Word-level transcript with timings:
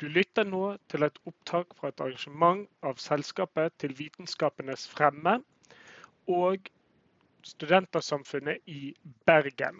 Du 0.00 0.08
lytter 0.08 0.46
nå 0.48 0.78
til 0.88 1.02
et 1.04 1.18
opptak 1.28 1.74
fra 1.76 1.90
et 1.92 2.00
arrangement 2.00 2.62
av 2.90 2.96
Selskapet 3.04 3.74
til 3.82 3.92
vitenskapenes 3.98 4.86
fremme 4.88 5.34
og 6.36 6.70
Studentersamfunnet 7.50 8.58
i 8.76 8.94
Bergen. 9.28 9.76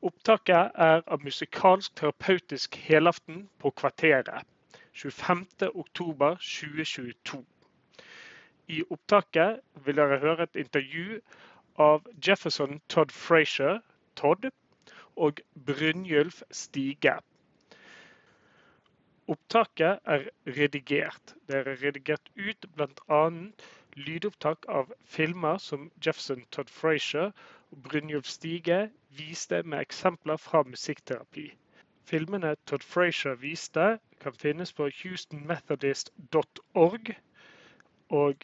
Opptaket 0.00 0.72
er 0.86 1.04
av 1.04 1.20
musikalsk 1.26 1.92
terapeutisk 2.00 2.80
helaften 2.88 3.44
på 3.60 3.68
Kvarteret 3.82 4.46
25.10.2022. 4.96 7.44
I 8.68 8.82
opptaket 8.96 9.60
vil 9.84 9.96
dere 10.00 10.22
høre 10.24 10.42
et 10.48 10.56
intervju 10.64 11.20
av 11.90 12.00
Jefferson 12.16 12.80
Todd 12.88 13.12
Frazier, 13.12 13.84
Todd, 14.16 14.48
og 15.16 15.40
Brynjulf 15.68 16.42
Stige. 16.50 17.20
Opptaket 19.28 19.98
er 20.04 20.28
redigert. 20.46 21.34
Det 21.48 21.56
er 21.56 21.82
redigert 21.82 22.30
ut 22.36 22.66
bl.a. 22.76 23.30
lydopptak 23.96 24.64
av 24.68 24.92
filmer 25.04 25.58
som 25.60 25.90
Jefferson 26.06 26.44
Todd 26.50 26.70
Frazier 26.72 27.32
og 27.70 27.82
Brynjulf 27.84 28.26
Stige 28.26 28.90
viste 29.18 29.62
med 29.62 29.80
eksempler 29.80 30.36
fra 30.36 30.62
musikkterapi. 30.62 31.54
Filmene 32.08 32.56
Todd 32.66 32.82
Frazier 32.82 33.34
viste, 33.34 33.98
kan 34.20 34.32
finnes 34.32 34.72
på 34.72 34.88
houstonmethodist.org. 35.02 37.16
Og 38.08 38.34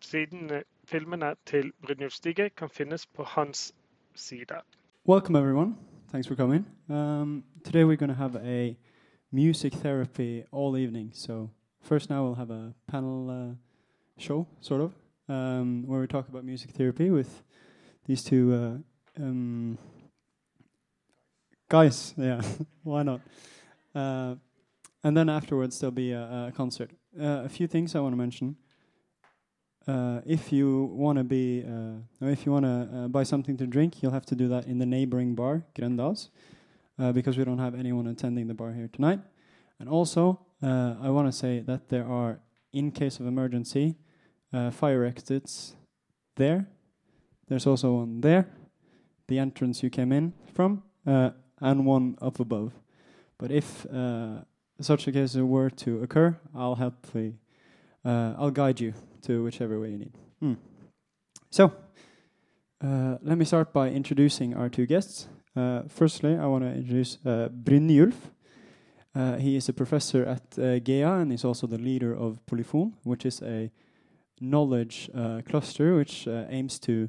siden 0.00 0.50
filmene 0.84 1.34
til 1.46 1.72
Brynjulf 1.82 2.12
Stige 2.12 2.50
kan 2.50 2.70
finnes 2.70 3.06
på 3.06 3.24
hans 3.24 3.74
side. 4.14 4.60
Welcome, 5.08 5.38
everyone. 5.38 5.76
Thanks 6.10 6.28
for 6.28 6.34
coming. 6.34 6.66
Um, 6.88 7.44
today 7.64 7.84
we're 7.84 7.96
going 7.96 8.10
to 8.10 8.14
have 8.14 8.36
a 8.36 8.76
music 9.32 9.74
therapy 9.74 10.44
all 10.50 10.76
evening. 10.76 11.10
So 11.12 11.50
first 11.82 12.10
now 12.10 12.24
we'll 12.24 12.34
have 12.34 12.50
a 12.50 12.74
panel 12.86 13.30
uh, 13.30 13.54
show, 14.18 14.46
sort 14.60 14.80
of, 14.80 14.94
um, 15.28 15.84
where 15.86 16.00
we 16.00 16.06
talk 16.06 16.28
about 16.28 16.44
music 16.44 16.70
therapy 16.70 17.10
with 17.10 17.42
these 18.06 18.22
two 18.22 18.82
uh, 19.18 19.22
um, 19.22 19.78
guys. 21.68 22.14
Yeah, 22.18 22.40
why 22.82 23.02
not? 23.02 23.20
Uh, 23.94 24.36
and 25.02 25.16
then 25.16 25.28
afterwards 25.28 25.78
there'll 25.78 25.92
be 25.92 26.12
a, 26.12 26.48
a 26.48 26.52
concert. 26.54 26.90
Uh, 27.18 27.42
a 27.44 27.48
few 27.48 27.66
things 27.66 27.94
I 27.94 28.00
want 28.00 28.12
to 28.12 28.18
mention. 28.18 28.56
Uh, 29.86 30.20
if 30.26 30.52
you 30.52 30.90
want 30.92 31.16
to 31.16 31.22
be, 31.22 31.64
uh, 31.64 32.26
if 32.26 32.44
you 32.44 32.50
want 32.50 32.64
to 32.64 32.88
uh, 32.92 33.08
buy 33.08 33.22
something 33.22 33.56
to 33.56 33.66
drink, 33.66 34.02
you'll 34.02 34.12
have 34.12 34.26
to 34.26 34.34
do 34.34 34.48
that 34.48 34.66
in 34.66 34.78
the 34.78 34.86
neighboring 34.86 35.36
bar, 35.36 35.62
Grendals, 35.76 36.28
uh, 36.28 36.55
because 36.98 37.36
we 37.36 37.44
don't 37.44 37.58
have 37.58 37.74
anyone 37.74 38.06
attending 38.06 38.46
the 38.48 38.54
bar 38.54 38.72
here 38.72 38.88
tonight. 38.92 39.20
And 39.78 39.88
also, 39.88 40.40
uh, 40.62 40.94
I 41.02 41.10
want 41.10 41.28
to 41.28 41.32
say 41.32 41.60
that 41.60 41.88
there 41.88 42.06
are, 42.06 42.40
in 42.72 42.90
case 42.90 43.20
of 43.20 43.26
emergency, 43.26 43.96
uh, 44.52 44.70
fire 44.70 45.04
exits 45.04 45.76
there. 46.36 46.66
There's 47.48 47.66
also 47.66 47.96
one 47.98 48.20
there, 48.20 48.48
the 49.28 49.38
entrance 49.38 49.82
you 49.82 49.90
came 49.90 50.12
in 50.12 50.32
from, 50.54 50.82
and 51.04 51.86
one 51.86 52.16
up 52.20 52.40
above. 52.40 52.72
But 53.38 53.50
if 53.50 53.86
such 54.80 55.06
a 55.06 55.12
case 55.12 55.34
were 55.36 55.70
to 55.70 56.02
occur, 56.02 56.38
I'll 56.54 56.74
helpfully, 56.74 57.34
I'll 58.04 58.50
guide 58.50 58.80
you 58.80 58.94
to 59.22 59.44
whichever 59.44 59.78
way 59.78 59.90
you 59.90 59.98
need. 59.98 60.12
Hmm. 60.40 60.54
So, 61.50 61.72
uh, 62.84 63.16
let 63.22 63.38
me 63.38 63.44
start 63.44 63.72
by 63.72 63.88
introducing 63.88 64.54
our 64.54 64.68
two 64.68 64.86
guests. 64.86 65.28
Uh, 65.54 65.82
firstly, 65.88 66.36
I 66.36 66.46
want 66.46 66.64
to 66.64 66.70
introduce 66.70 67.18
uh, 67.24 67.48
Brynjulf. 67.48 68.14
Uh, 69.14 69.36
he 69.36 69.56
is 69.56 69.68
a 69.68 69.72
professor 69.72 70.24
at 70.24 70.42
uh, 70.58 70.78
GEA 70.80 71.22
and 71.22 71.32
is 71.32 71.44
also 71.44 71.66
the 71.66 71.78
leader 71.78 72.14
of 72.14 72.38
Polyfon, 72.46 72.92
which 73.02 73.24
is 73.24 73.40
a 73.40 73.70
knowledge 74.40 75.08
uh, 75.14 75.40
cluster 75.48 75.96
which 75.96 76.28
uh, 76.28 76.44
aims 76.50 76.78
to 76.80 77.08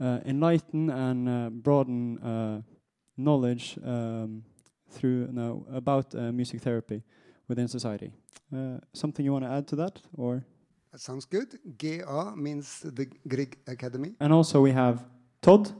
enlighten 0.00 0.90
and 0.90 1.62
broaden 1.62 2.64
knowledge 3.16 3.78
um, 3.84 4.42
through 4.90 5.28
now 5.32 5.64
about 5.72 6.14
music 6.14 6.60
therapy 6.60 7.02
within 7.48 7.68
society. 7.68 8.12
something 8.92 9.24
you 9.24 9.32
want 9.32 9.44
to 9.44 9.50
add 9.50 9.66
to 9.68 9.76
that, 9.76 10.00
or? 10.16 10.44
That 10.94 11.00
sounds 11.00 11.24
good. 11.24 11.58
GA 11.76 12.36
means 12.36 12.78
the 12.78 13.06
Grieg 13.26 13.58
Academy. 13.66 14.14
And 14.20 14.32
also 14.32 14.60
we 14.60 14.70
have 14.70 15.04
Todd. 15.42 15.72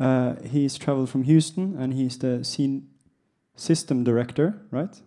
Uh, 0.00 0.36
he's 0.42 0.78
traveled 0.78 1.10
from 1.10 1.24
Houston 1.24 1.76
and 1.78 1.92
he's 1.92 2.16
the 2.16 2.42
system 3.56 4.04
director, 4.04 4.62
right? 4.70 5.02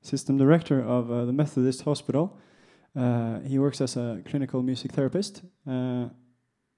System 0.00 0.38
director 0.38 0.80
of 0.80 1.10
uh, 1.10 1.26
the 1.26 1.34
Methodist 1.34 1.82
Hospital. 1.82 2.38
Uh, 2.96 3.40
he 3.40 3.58
works 3.58 3.82
as 3.82 3.94
a 3.98 4.22
clinical 4.24 4.62
music 4.62 4.92
therapist. 4.92 5.42
Uh, 5.68 6.08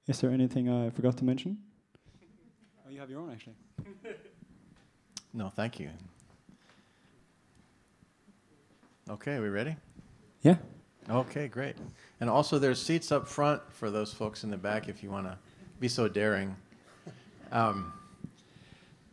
is 0.08 0.20
there 0.20 0.32
anything 0.32 0.68
I 0.68 0.90
forgot 0.90 1.16
to 1.18 1.24
mention? 1.24 1.58
Oh, 2.84 2.90
you 2.90 2.98
have 2.98 3.08
your 3.08 3.20
own 3.20 3.30
actually. 3.30 3.54
no, 5.32 5.48
thank 5.48 5.78
you. 5.78 5.90
Okay, 9.08 9.36
are 9.36 9.42
we 9.42 9.48
ready? 9.48 9.76
Yeah. 10.42 10.56
Okay, 11.10 11.48
great. 11.48 11.76
And 12.20 12.30
also, 12.30 12.58
there's 12.58 12.80
seats 12.80 13.12
up 13.12 13.28
front 13.28 13.60
for 13.70 13.90
those 13.90 14.12
folks 14.12 14.42
in 14.42 14.50
the 14.50 14.56
back 14.56 14.88
if 14.88 15.02
you 15.02 15.10
want 15.10 15.26
to 15.26 15.36
be 15.78 15.88
so 15.88 16.08
daring. 16.08 16.56
Um, 17.52 17.92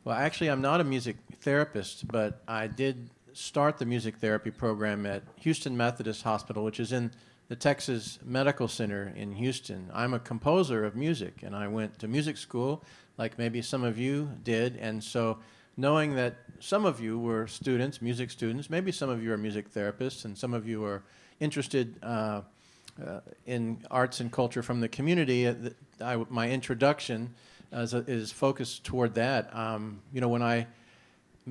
well, 0.06 0.16
actually, 0.16 0.50
I'm 0.50 0.62
not 0.62 0.79
a 0.79 0.85
music 0.85 1.18
therapist, 1.41 2.07
but 2.07 2.41
I 2.47 2.68
did 2.68 3.09
start 3.34 3.78
the 3.78 3.85
music 3.85 4.18
therapy 4.18 4.52
program 4.52 5.06
at 5.06 5.24
Houston 5.41 5.75
Methodist 5.75 6.24
Hospital, 6.24 6.63
which 6.63 6.79
is 6.79 6.94
in 6.94 7.12
the 7.50 7.57
Texas 7.57 8.19
Medical 8.23 8.69
Center 8.69 9.12
in 9.16 9.34
Houston. 9.34 9.90
I'm 9.94 10.13
a 10.13 10.19
composer 10.19 10.85
of 10.85 10.96
music, 10.96 11.44
and 11.44 11.53
I 11.53 11.68
went 11.68 12.00
to 12.00 12.08
music 12.08 12.38
school, 12.38 12.85
like 13.18 13.38
maybe 13.38 13.62
some 13.62 13.84
of 13.84 13.97
you 13.97 14.31
did. 14.46 14.78
And 14.78 15.03
so, 15.03 15.40
knowing 15.75 16.16
that 16.16 16.38
some 16.59 16.85
of 16.85 17.02
you 17.02 17.19
were 17.19 17.47
students, 17.47 18.02
music 18.02 18.31
students, 18.31 18.69
maybe 18.69 18.94
some 18.94 19.09
of 19.09 19.22
you 19.22 19.34
are 19.34 19.38
music 19.38 19.73
therapists, 19.73 20.23
and 20.23 20.38
some 20.38 20.53
of 20.53 20.66
you 20.66 20.85
are 20.85 21.03
interested 21.41 21.96
uh, 22.03 22.41
uh, 23.06 23.19
in 23.46 23.84
arts 23.90 24.19
and 24.22 24.31
culture 24.31 24.63
from 24.63 24.79
the 24.79 24.88
community, 24.88 25.47
uh, 25.47 25.56
I, 26.00 26.16
my 26.29 26.50
introduction 26.50 27.34
is, 27.74 27.94
is, 27.94 28.31
focused 28.31 28.84
toward 28.84 29.16
that. 29.16 29.53
Um, 29.56 30.02
you 30.13 30.22
know, 30.22 30.29
when 30.29 30.44
I, 30.44 30.68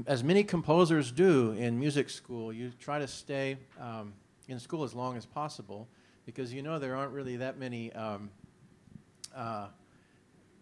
as 0.06 0.22
many 0.22 0.44
composers 0.44 1.10
do 1.10 1.52
in 1.52 1.78
music 1.78 2.08
school, 2.08 2.52
you 2.52 2.72
try 2.78 3.00
to 3.00 3.08
stay 3.08 3.56
um, 3.80 4.12
in 4.48 4.58
school 4.60 4.84
as 4.84 4.94
long 4.94 5.16
as 5.16 5.26
possible 5.26 5.88
because 6.24 6.54
you 6.54 6.62
know 6.62 6.78
there 6.78 6.94
aren't 6.94 7.12
really 7.12 7.36
that 7.36 7.58
many 7.58 7.92
um, 7.94 8.30
uh, 9.34 9.66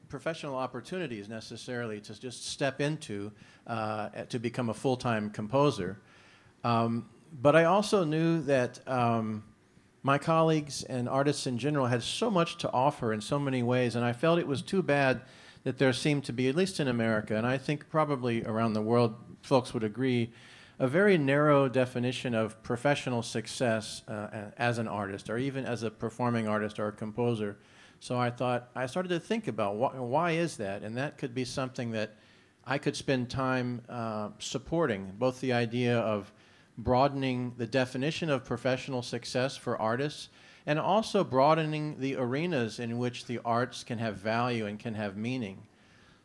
professional 0.09 0.57
opportunities 0.57 1.29
necessarily 1.29 2.01
to 2.01 2.19
just 2.19 2.47
step 2.47 2.81
into 2.81 3.31
uh, 3.67 4.09
to 4.31 4.39
become 4.39 4.71
a 4.71 4.75
full-time 4.75 5.29
composer. 5.29 5.99
Um, 6.65 7.07
but 7.33 7.57
I 7.57 7.65
also 7.65 8.05
knew 8.05 8.43
that 8.43 8.87
um, 8.89 9.45
my 10.03 10.19
colleagues 10.19 10.83
and 10.85 11.09
artists 11.09 11.47
in 11.47 11.59
general 11.59 11.87
had 11.87 12.03
so 12.03 12.31
much 12.31 12.59
to 12.59 12.73
offer 12.73 13.13
in 13.13 13.21
so 13.21 13.39
many 13.39 13.63
ways, 13.63 13.97
and 13.97 14.05
I 14.05 14.13
felt 14.13 14.39
it 14.39 14.47
was 14.47 14.63
too 14.63 14.83
bad 14.83 15.23
that 15.65 15.79
there 15.79 15.93
seemed 15.93 16.25
to 16.25 16.33
be, 16.33 16.49
at 16.49 16.55
least 16.55 16.81
in 16.81 16.89
America, 16.89 17.37
and 17.37 17.47
I 17.47 17.59
think 17.59 17.89
probably 17.91 18.45
around 18.45 18.73
the 18.73 18.83
world, 18.83 19.15
folks 19.43 19.75
would 19.75 19.85
agree, 19.85 20.33
a 20.79 20.87
very 20.87 21.19
narrow 21.19 21.69
definition 21.69 22.35
of 22.35 22.63
professional 22.63 23.23
success 23.23 24.03
uh, 24.07 24.51
as 24.57 24.79
an 24.79 24.87
artist, 24.87 25.29
or 25.29 25.37
even 25.37 25.65
as 25.65 25.83
a 25.83 25.91
performing 25.91 26.47
artist 26.47 26.79
or 26.79 26.89
a 26.89 26.93
composer. 26.93 27.59
So 28.01 28.17
I 28.17 28.31
thought, 28.31 28.71
I 28.77 28.87
started 28.87 29.09
to 29.09 29.21
think 29.21 29.49
about 29.49 29.75
wh- 29.75 30.01
why 30.01 30.33
is 30.33 30.57
that, 30.59 30.83
and 30.83 30.97
that 30.97 31.19
could 31.19 31.35
be 31.35 31.45
something 31.45 31.91
that 31.91 32.15
I 32.65 32.79
could 32.79 32.95
spend 32.95 33.29
time 33.29 33.83
uh, 33.89 34.29
supporting, 34.39 35.13
both 35.19 35.41
the 35.41 35.53
idea 35.53 35.99
of 35.99 36.33
broadening 36.79 37.53
the 37.59 37.67
definition 37.67 38.31
of 38.31 38.45
professional 38.45 39.03
success 39.03 39.57
for 39.57 39.77
artists 39.77 40.29
and 40.65 40.79
also 40.79 41.25
broadening 41.25 41.99
the 41.99 42.15
arenas 42.17 42.79
in 42.79 42.99
which 42.99 43.27
the 43.27 43.41
arts 43.45 43.83
can 43.83 43.99
have 43.99 44.17
value 44.17 44.67
and 44.67 44.79
can 44.79 44.95
have 44.95 45.17
meaning. 45.17 45.59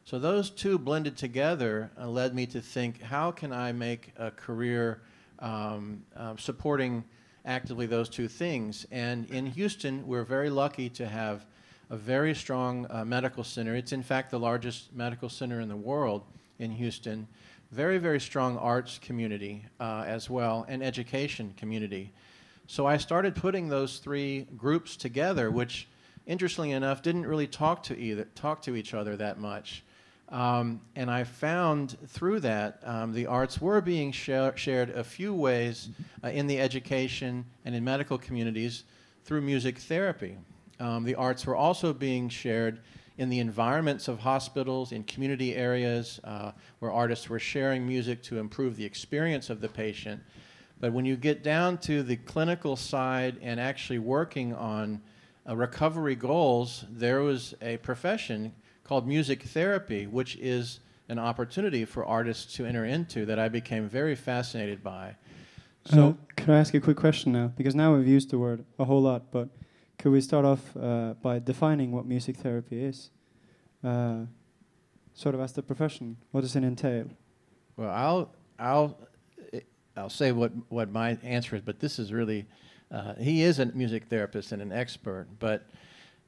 So 0.06 0.20
those 0.20 0.50
two 0.50 0.78
blended 0.78 1.18
together 1.18 1.90
uh, 2.00 2.08
led 2.08 2.36
me 2.36 2.46
to 2.48 2.62
think, 2.62 3.02
how 3.02 3.32
can 3.32 3.54
I 3.54 3.72
make 3.72 4.12
a 4.18 4.32
career 4.32 5.02
um, 5.40 6.04
uh, 6.16 6.36
supporting 6.38 7.06
actively 7.46 7.86
those 7.86 8.10
two 8.10 8.28
things? 8.28 8.86
And 8.92 9.30
in 9.30 9.46
Houston, 9.46 10.06
we're 10.06 10.26
very 10.26 10.50
lucky 10.50 10.90
to 10.90 11.08
have 11.08 11.46
a 11.90 11.96
very 11.96 12.36
strong 12.36 12.86
uh, 12.90 13.06
medical 13.06 13.44
center. 13.44 13.76
It's 13.76 13.94
in 13.94 14.04
fact 14.04 14.30
the 14.30 14.40
largest 14.40 14.94
medical 14.94 15.30
center 15.30 15.62
in 15.62 15.70
the 15.70 15.78
world 15.78 16.24
in 16.60 16.72
Houston 16.72 17.28
very, 17.74 17.98
very 17.98 18.20
strong 18.20 18.58
arts 18.60 19.00
community 19.00 19.66
uh, 19.80 20.04
as 20.06 20.30
well, 20.30 20.64
and 20.70 20.84
education 20.84 21.54
community. 21.58 22.14
So 22.68 22.86
I 22.86 22.98
started 22.98 23.36
putting 23.36 23.68
those 23.68 23.98
three 23.98 24.46
groups 24.56 24.96
together, 24.96 25.50
which, 25.50 25.88
interestingly 26.28 26.72
enough, 26.72 27.02
didn't 27.02 27.26
really 27.26 27.48
talk 27.48 27.82
to 27.84 27.98
either 27.98 28.26
talk 28.36 28.62
to 28.64 28.76
each 28.76 28.94
other 28.94 29.18
that 29.18 29.40
much. 29.40 29.84
Um, 30.30 30.82
and 30.96 31.10
I 31.10 31.24
found 31.24 31.98
through 32.08 32.42
that 32.42 32.80
um, 32.84 33.12
the 33.12 33.26
arts 33.26 33.60
were 33.60 33.82
being 33.82 34.12
share, 34.12 34.56
shared 34.56 34.92
a 34.92 35.04
few 35.04 35.34
ways 35.34 35.90
uh, 36.24 36.28
in 36.28 36.48
the 36.48 36.60
education 36.60 37.44
and 37.66 37.74
in 37.74 37.84
medical 37.84 38.20
communities 38.20 38.84
through 39.26 39.42
music 39.42 39.80
therapy. 39.80 40.38
Um, 40.80 41.04
the 41.04 41.16
arts 41.16 41.46
were 41.46 41.56
also 41.56 41.92
being 41.92 42.30
shared 42.30 42.80
in 43.18 43.30
the 43.30 43.40
environments 43.40 44.08
of 44.08 44.20
hospitals, 44.20 44.92
in 44.92 45.04
community 45.04 45.56
areas 45.56 46.20
uh, 46.24 46.52
where 46.80 46.92
artists 46.92 47.30
were 47.30 47.40
sharing 47.40 47.86
music 47.86 48.24
to 48.24 48.40
improve 48.40 48.76
the 48.76 48.86
experience 48.86 49.50
of 49.50 49.62
the 49.62 49.70
patient. 49.70 50.22
But 50.80 50.94
when 50.94 51.06
you 51.06 51.16
get 51.16 51.44
down 51.44 51.78
to 51.80 52.04
the 52.04 52.18
clinical 52.18 52.76
side 52.76 53.38
and 53.42 53.60
actually 53.60 54.00
working 54.00 54.54
on 54.54 55.02
uh, 55.48 55.56
recovery 55.56 56.16
goals, 56.16 56.86
there 56.90 57.22
was 57.22 57.54
a 57.62 57.78
profession 57.78 58.54
called 58.84 59.08
music 59.08 59.44
therapy, 59.44 60.08
which 60.08 60.36
is 60.38 60.80
an 61.10 61.20
opportunity 61.20 61.86
for 61.86 62.06
artists 62.06 62.56
to 62.56 62.66
enter 62.66 62.86
into 62.86 63.26
that 63.26 63.40
I 63.40 63.50
became 63.50 63.88
very 63.88 64.16
fascinated 64.16 64.84
by. 64.84 65.16
So, 65.86 66.10
uh, 66.10 66.14
could 66.38 66.50
I 66.50 66.60
ask 66.60 66.74
you 66.74 66.80
a 66.80 66.84
quick 66.84 66.98
question 66.98 67.34
now? 67.34 67.52
Because 67.56 67.76
now 67.76 67.96
we've 67.96 68.08
used 68.08 68.32
the 68.32 68.40
word 68.40 68.64
a 68.80 68.86
whole 68.86 69.02
lot, 69.02 69.32
but 69.32 69.50
could 69.98 70.12
we 70.12 70.22
start 70.22 70.46
off 70.46 70.76
uh, 70.76 71.14
by 71.22 71.40
defining 71.40 71.92
what 71.92 72.06
music 72.06 72.38
therapy 72.38 72.84
is? 72.84 73.10
Uh, 73.84 74.26
sort 75.14 75.36
of 75.36 75.42
as 75.42 75.54
the 75.54 75.62
profession, 75.62 76.18
what 76.32 76.42
does 76.42 76.56
it 76.56 76.64
entail? 76.64 77.08
Well, 77.78 77.90
I'll 77.90 78.32
I'll 78.60 78.98
I'll 79.96 80.10
say 80.10 80.32
what 80.32 80.52
what 80.70 80.90
my 80.92 81.18
answer 81.24 81.56
is, 81.56 81.62
but 81.62 81.80
this 81.80 82.00
is 82.00 82.12
really 82.12 82.46
uh, 82.92 83.16
he 83.16 83.42
is 83.42 83.60
a 83.60 83.66
music 83.68 84.06
therapist 84.06 84.52
and 84.52 84.62
an 84.62 84.72
expert, 84.72 85.28
but 85.40 85.68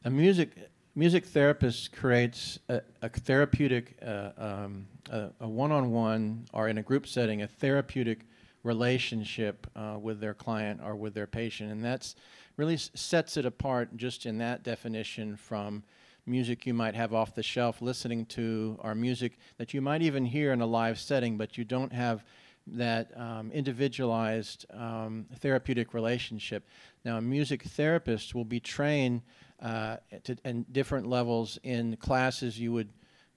a 0.04 0.10
music 0.10 0.70
music 0.96 1.26
therapist 1.26 1.92
creates 1.92 2.60
a, 2.70 2.82
a 3.02 3.10
therapeutic, 3.10 3.98
uh, 4.02 4.30
um, 4.38 4.88
a, 5.12 5.30
a, 5.42 5.48
one-on-one 5.48 6.46
or 6.54 6.70
in 6.70 6.78
a 6.78 6.82
group 6.82 7.06
setting, 7.06 7.42
a 7.42 7.48
therapeutic 7.48 8.22
relationship 8.64 9.68
uh, 9.76 9.98
with 10.02 10.20
their 10.22 10.34
client 10.34 10.80
or 10.84 10.96
with 10.96 11.14
their 11.14 11.28
patient, 11.28 11.72
and 11.72 11.84
that's 11.84 12.16
really 12.58 12.76
s- 12.76 12.92
sets 12.94 13.38
it 13.38 13.46
apart 13.46 13.96
just 13.98 14.26
in 14.26 14.38
that 14.40 14.64
definition 14.64 15.36
from 15.36 15.84
music 16.26 16.66
you 16.66 16.74
might 16.74 16.96
have 16.96 17.14
off 17.14 17.36
the 17.36 17.44
shelf 17.44 17.82
listening 17.82 18.26
to 18.26 18.78
or 18.82 18.96
music 18.96 19.38
that 19.58 19.74
you 19.74 19.82
might 19.82 20.02
even 20.02 20.26
hear 20.26 20.52
in 20.54 20.62
a 20.62 20.66
live 20.66 21.00
setting, 21.00 21.38
but 21.38 21.58
you 21.58 21.64
don't 21.64 21.94
have 21.94 22.24
that 22.68 23.16
um, 23.16 23.52
individualized 23.52 24.66
um, 24.74 25.26
therapeutic 25.40 25.94
relationship. 25.94 26.68
Now, 27.04 27.18
a 27.18 27.22
music 27.22 27.62
therapist 27.62 28.34
will 28.34 28.46
be 28.46 28.60
trained 28.60 29.22
uh, 29.62 29.98
to, 30.24 30.36
and 30.44 30.72
different 30.74 31.08
levels 31.08 31.60
in 31.64 31.96
classes 31.98 32.60
you 32.60 32.72
would 32.72 32.90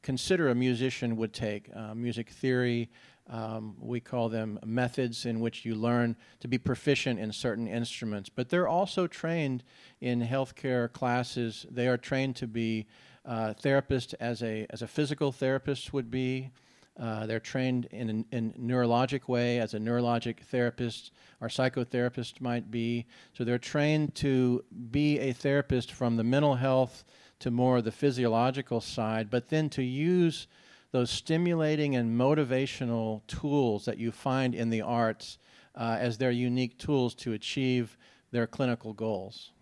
consider 0.03 0.49
a 0.49 0.55
musician 0.55 1.17
would 1.17 1.33
take 1.35 1.69
uh, 1.75 1.95
music 1.95 2.31
theory. 2.31 2.89
Um, 3.31 3.77
we 3.79 4.01
call 4.01 4.29
them 4.29 4.59
methods 4.65 5.27
in 5.27 5.41
which 5.41 5.65
you 5.65 5.75
learn 5.75 6.17
to 6.41 6.49
be 6.49 6.57
proficient 6.57 7.21
in 7.21 7.31
certain 7.33 7.69
instruments. 7.69 8.31
But 8.31 8.49
they're 8.49 8.69
also 8.69 9.07
trained 9.07 9.65
in 10.01 10.23
healthcare 10.23 10.91
classes. 10.91 11.67
They 11.71 11.89
are 11.89 11.99
trained 11.99 12.37
to 12.37 12.47
be 12.47 12.87
uh, 13.27 13.53
therapists 13.63 14.15
as 14.19 14.43
a 14.43 14.67
as 14.71 14.81
a 14.81 14.87
physical 14.87 15.33
therapist 15.33 15.93
would 15.93 16.11
be. 16.11 16.51
Uh, 16.99 17.27
they're 17.27 17.39
trained 17.39 17.87
in 17.91 18.25
a 18.33 18.37
in 18.37 18.53
neurologic 18.55 19.29
way 19.29 19.61
as 19.61 19.75
a 19.75 19.79
neurologic 19.79 20.41
therapist 20.41 21.13
or 21.41 21.49
psychotherapist 21.49 22.41
might 22.41 22.71
be. 22.71 23.07
So 23.35 23.45
they're 23.45 23.59
trained 23.59 24.15
to 24.17 24.65
be 24.91 25.19
a 25.19 25.33
therapist 25.33 25.93
from 25.93 26.17
the 26.17 26.25
mental 26.25 26.57
health 26.57 27.05
to 27.41 27.51
more 27.51 27.77
of 27.77 27.85
the 27.85 27.93
physiological 27.93 28.81
side, 28.81 29.31
but 29.31 29.49
then 29.49 29.69
to 29.71 29.83
use 29.83 30.49
those 30.91 31.11
stimulating 31.11 31.97
and 31.97 32.19
motivational 32.19 33.27
tools 33.27 33.85
that 33.85 33.99
you 33.99 34.11
find 34.11 34.55
in 34.55 34.71
the 34.71 34.81
arts 34.81 35.39
uh, 35.75 35.97
as 36.01 36.19
their 36.19 36.31
unique 36.31 36.79
tools 36.79 37.15
to 37.15 37.33
achieve 37.33 37.97
their 38.31 38.47
clinical 38.47 38.93
goals. 38.93 39.53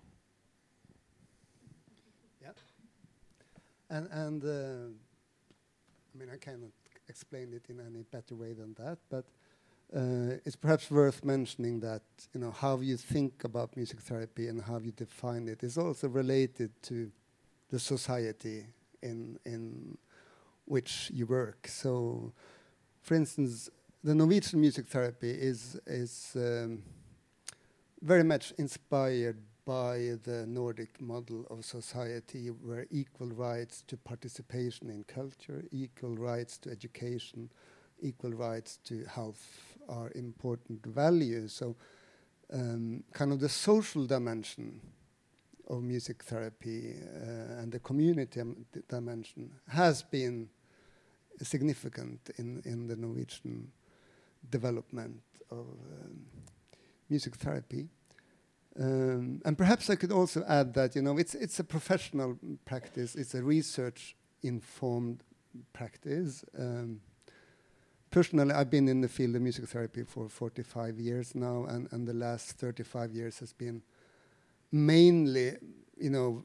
Yeah. 2.41 2.51
And, 3.91 4.09
and 4.11 4.45
uh, 4.45 4.93
I 6.15 6.19
mean, 6.19 6.31
I 6.33 6.37
cannot 6.37 6.71
explain 7.09 7.53
it 7.53 7.67
in 7.69 7.81
any 7.81 8.03
better 8.03 8.35
way 8.35 8.53
than 8.53 8.75
that, 8.75 8.99
but 9.11 9.25
uh, 9.95 10.39
it's 10.45 10.57
perhaps 10.57 10.91
worth 10.91 11.25
mentioning 11.25 11.79
that 11.79 12.03
you 12.35 12.41
know 12.41 12.51
how 12.51 12.81
you 12.81 12.97
think 12.97 13.45
about 13.45 13.77
music 13.77 14.01
therapy 14.01 14.49
and 14.49 14.61
how 14.61 14.79
you 14.79 14.91
define 14.91 15.47
it 15.47 15.63
is 15.63 15.79
also 15.79 16.09
related 16.09 16.71
to 16.83 17.09
the 17.71 17.79
society 17.79 18.67
in 19.03 19.39
in 19.45 19.97
which 20.67 21.11
you 21.13 21.27
work. 21.27 21.67
So, 21.69 22.33
for 23.03 23.15
instance, 23.15 23.71
the 24.05 24.15
Norwegian 24.15 24.61
music 24.61 24.87
therapy 24.87 25.31
is 25.31 25.79
is 25.87 26.33
um, 26.37 26.83
very 28.03 28.25
much 28.25 28.53
inspired 28.59 29.39
by 29.65 30.17
the 30.23 30.47
Nordic 30.47 31.01
model 31.01 31.45
of 31.51 31.65
society 31.65 32.49
where 32.49 32.87
equal 32.91 33.29
rights 33.29 33.83
to 33.89 33.97
participation 33.97 34.89
in 34.91 35.03
culture, 35.05 35.65
equal 35.73 36.15
rights 36.15 36.57
to 36.59 36.71
education, 36.71 37.51
equal 38.01 38.31
rights 38.31 38.79
to 38.85 39.05
health 39.07 39.77
are 39.89 40.13
important 40.15 40.87
values. 40.87 41.53
So, 41.53 41.75
um, 42.53 43.03
kind 43.13 43.33
of 43.33 43.41
the 43.41 43.49
social 43.49 44.07
dimension 44.07 44.81
of 45.69 45.83
music 45.83 46.23
therapy 46.23 46.95
uh, 46.95 47.61
and 47.61 47.73
the 47.73 47.81
community 47.81 48.41
dimension 48.89 49.51
has 49.69 50.03
been 50.03 50.49
significant 51.43 52.31
in, 52.39 52.63
in 52.65 52.87
the 52.87 52.97
Norwegian 52.97 53.71
development 54.51 55.23
of 55.51 55.67
um, 55.67 56.27
music 57.09 57.37
therapy. 57.37 57.89
Um, 58.79 59.41
and 59.45 59.57
perhaps 59.57 59.89
I 59.89 59.97
could 59.97 60.13
also 60.13 60.45
add 60.47 60.75
that 60.75 60.95
you 60.95 61.03
know 61.03 61.17
it's 61.17 61.35
it's 61.35 61.59
a 61.59 61.65
professional 61.65 62.39
practice. 62.67 63.15
It's 63.15 63.35
a 63.35 63.43
research-informed 63.43 65.23
practice. 65.73 66.45
Um, 66.59 67.01
personally, 68.11 68.53
I've 68.53 68.71
been 68.71 68.89
in 68.89 69.01
the 69.01 69.09
field 69.09 69.35
of 69.35 69.43
music 69.43 69.67
therapy 69.69 70.03
for 70.03 70.29
45 70.29 70.99
years 71.01 71.35
now, 71.35 71.65
and, 71.65 71.89
and 71.91 72.07
the 72.07 72.13
last 72.13 72.53
35 72.53 73.15
years 73.15 73.39
has 73.39 73.55
been 73.55 73.83
mainly, 74.71 75.53
you 75.99 76.11
know, 76.11 76.45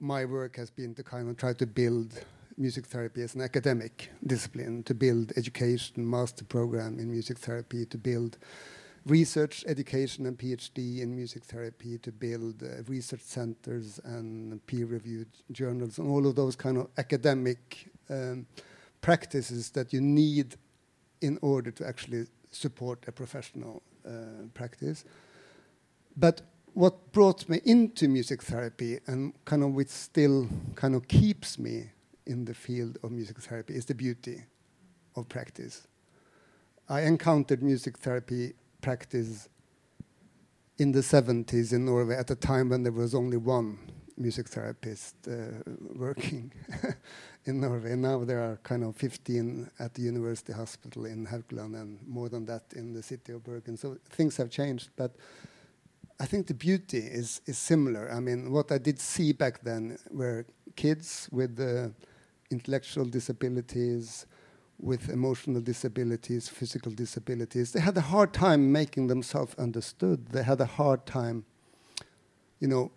my 0.00 0.24
work 0.24 0.56
has 0.56 0.70
been 0.70 0.94
to 0.94 1.04
kind 1.04 1.28
of 1.28 1.36
try 1.36 1.52
to 1.52 1.66
build 1.66 2.24
music 2.56 2.86
therapy 2.86 3.22
as 3.22 3.34
an 3.34 3.40
academic 3.40 4.10
discipline, 4.26 4.82
to 4.84 4.94
build 4.94 5.32
education, 5.36 6.08
master 6.08 6.44
program 6.44 6.98
in 6.98 7.10
music 7.10 7.38
therapy, 7.38 7.84
to 7.86 7.98
build 7.98 8.38
research, 9.06 9.64
education, 9.66 10.26
and 10.26 10.38
PhD 10.38 11.00
in 11.00 11.14
music 11.14 11.44
therapy 11.44 11.98
to 11.98 12.12
build 12.12 12.62
uh, 12.62 12.82
research 12.86 13.22
centers 13.22 14.00
and 14.04 14.64
peer-reviewed 14.66 15.28
journals 15.50 15.98
and 15.98 16.08
all 16.08 16.26
of 16.26 16.36
those 16.36 16.56
kind 16.56 16.78
of 16.78 16.88
academic 16.98 17.90
um, 18.10 18.46
practices 19.00 19.70
that 19.70 19.92
you 19.92 20.00
need 20.00 20.56
in 21.20 21.38
order 21.42 21.70
to 21.70 21.86
actually 21.86 22.26
support 22.50 23.04
a 23.08 23.12
professional 23.12 23.82
uh, 24.06 24.10
practice. 24.54 25.04
But 26.16 26.42
what 26.74 27.12
brought 27.12 27.48
me 27.48 27.60
into 27.64 28.08
music 28.08 28.42
therapy 28.42 28.98
and 29.06 29.32
kind 29.44 29.62
of 29.62 29.74
which 29.74 29.88
still 29.88 30.48
kind 30.74 30.94
of 30.94 31.08
keeps 31.08 31.58
me 31.58 31.90
in 32.26 32.44
the 32.44 32.54
field 32.54 32.98
of 33.02 33.10
music 33.10 33.38
therapy 33.38 33.74
is 33.74 33.84
the 33.84 33.94
beauty 33.94 34.44
of 35.16 35.28
practice. 35.28 35.86
I 36.88 37.02
encountered 37.02 37.62
music 37.62 37.98
therapy 37.98 38.54
practice 38.80 39.48
in 40.78 40.92
the 40.92 41.00
70s 41.00 41.72
in 41.72 41.84
Norway 41.84 42.16
at 42.16 42.30
a 42.30 42.34
time 42.34 42.70
when 42.70 42.82
there 42.82 42.92
was 42.92 43.14
only 43.14 43.36
one 43.36 43.78
music 44.16 44.48
therapist 44.48 45.14
uh, 45.28 45.62
working 45.96 46.52
in 47.44 47.60
Norway. 47.60 47.94
Now 47.96 48.24
there 48.24 48.40
are 48.40 48.58
kind 48.62 48.84
of 48.84 48.96
15 48.96 49.70
at 49.78 49.94
the 49.94 50.02
University 50.02 50.52
Hospital 50.52 51.06
in 51.06 51.26
Haukeland 51.26 51.80
and 51.80 51.98
more 52.06 52.28
than 52.28 52.44
that 52.46 52.64
in 52.74 52.92
the 52.92 53.02
city 53.02 53.32
of 53.32 53.44
Bergen. 53.44 53.76
So 53.76 53.96
things 54.10 54.36
have 54.36 54.50
changed, 54.50 54.90
but 54.96 55.16
I 56.20 56.26
think 56.26 56.46
the 56.46 56.54
beauty 56.54 56.98
is, 56.98 57.40
is 57.46 57.58
similar. 57.58 58.10
I 58.12 58.20
mean, 58.20 58.50
what 58.52 58.70
I 58.70 58.78
did 58.78 59.00
see 59.00 59.32
back 59.32 59.62
then 59.62 59.98
were 60.10 60.46
kids 60.76 61.28
with 61.32 61.58
uh, 61.58 61.88
intellectual 62.52 63.06
disabilities, 63.06 64.26
with 64.82 65.08
emotional 65.08 65.60
disabilities, 65.60 66.48
physical 66.48 66.90
disabilities, 66.90 67.72
they 67.72 67.80
had 67.80 67.96
a 67.96 68.00
hard 68.00 68.32
time 68.32 68.72
making 68.72 69.06
themselves 69.06 69.54
understood. 69.54 70.26
They 70.26 70.42
had 70.42 70.60
a 70.60 70.66
hard 70.66 71.06
time, 71.06 71.44
you 72.58 72.66
know, 72.66 72.90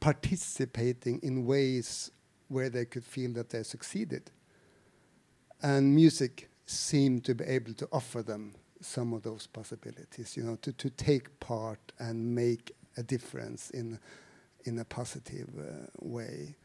participating 0.00 1.20
in 1.22 1.46
ways 1.46 2.10
where 2.48 2.68
they 2.68 2.84
could 2.84 3.04
feel 3.04 3.32
that 3.34 3.50
they 3.50 3.62
succeeded. 3.62 4.32
And 5.62 5.94
music 5.94 6.50
seemed 6.66 7.24
to 7.24 7.34
be 7.36 7.44
able 7.44 7.74
to 7.74 7.88
offer 7.92 8.22
them 8.22 8.54
some 8.80 9.12
of 9.12 9.22
those 9.22 9.46
possibilities, 9.46 10.36
you 10.36 10.42
know, 10.42 10.56
to, 10.62 10.72
to 10.72 10.90
take 10.90 11.38
part 11.38 11.92
and 12.00 12.34
make 12.34 12.72
a 12.96 13.02
difference 13.04 13.70
in, 13.70 14.00
in 14.64 14.78
a 14.78 14.84
positive 14.84 15.48
uh, 15.58 15.86
way. 16.00 16.56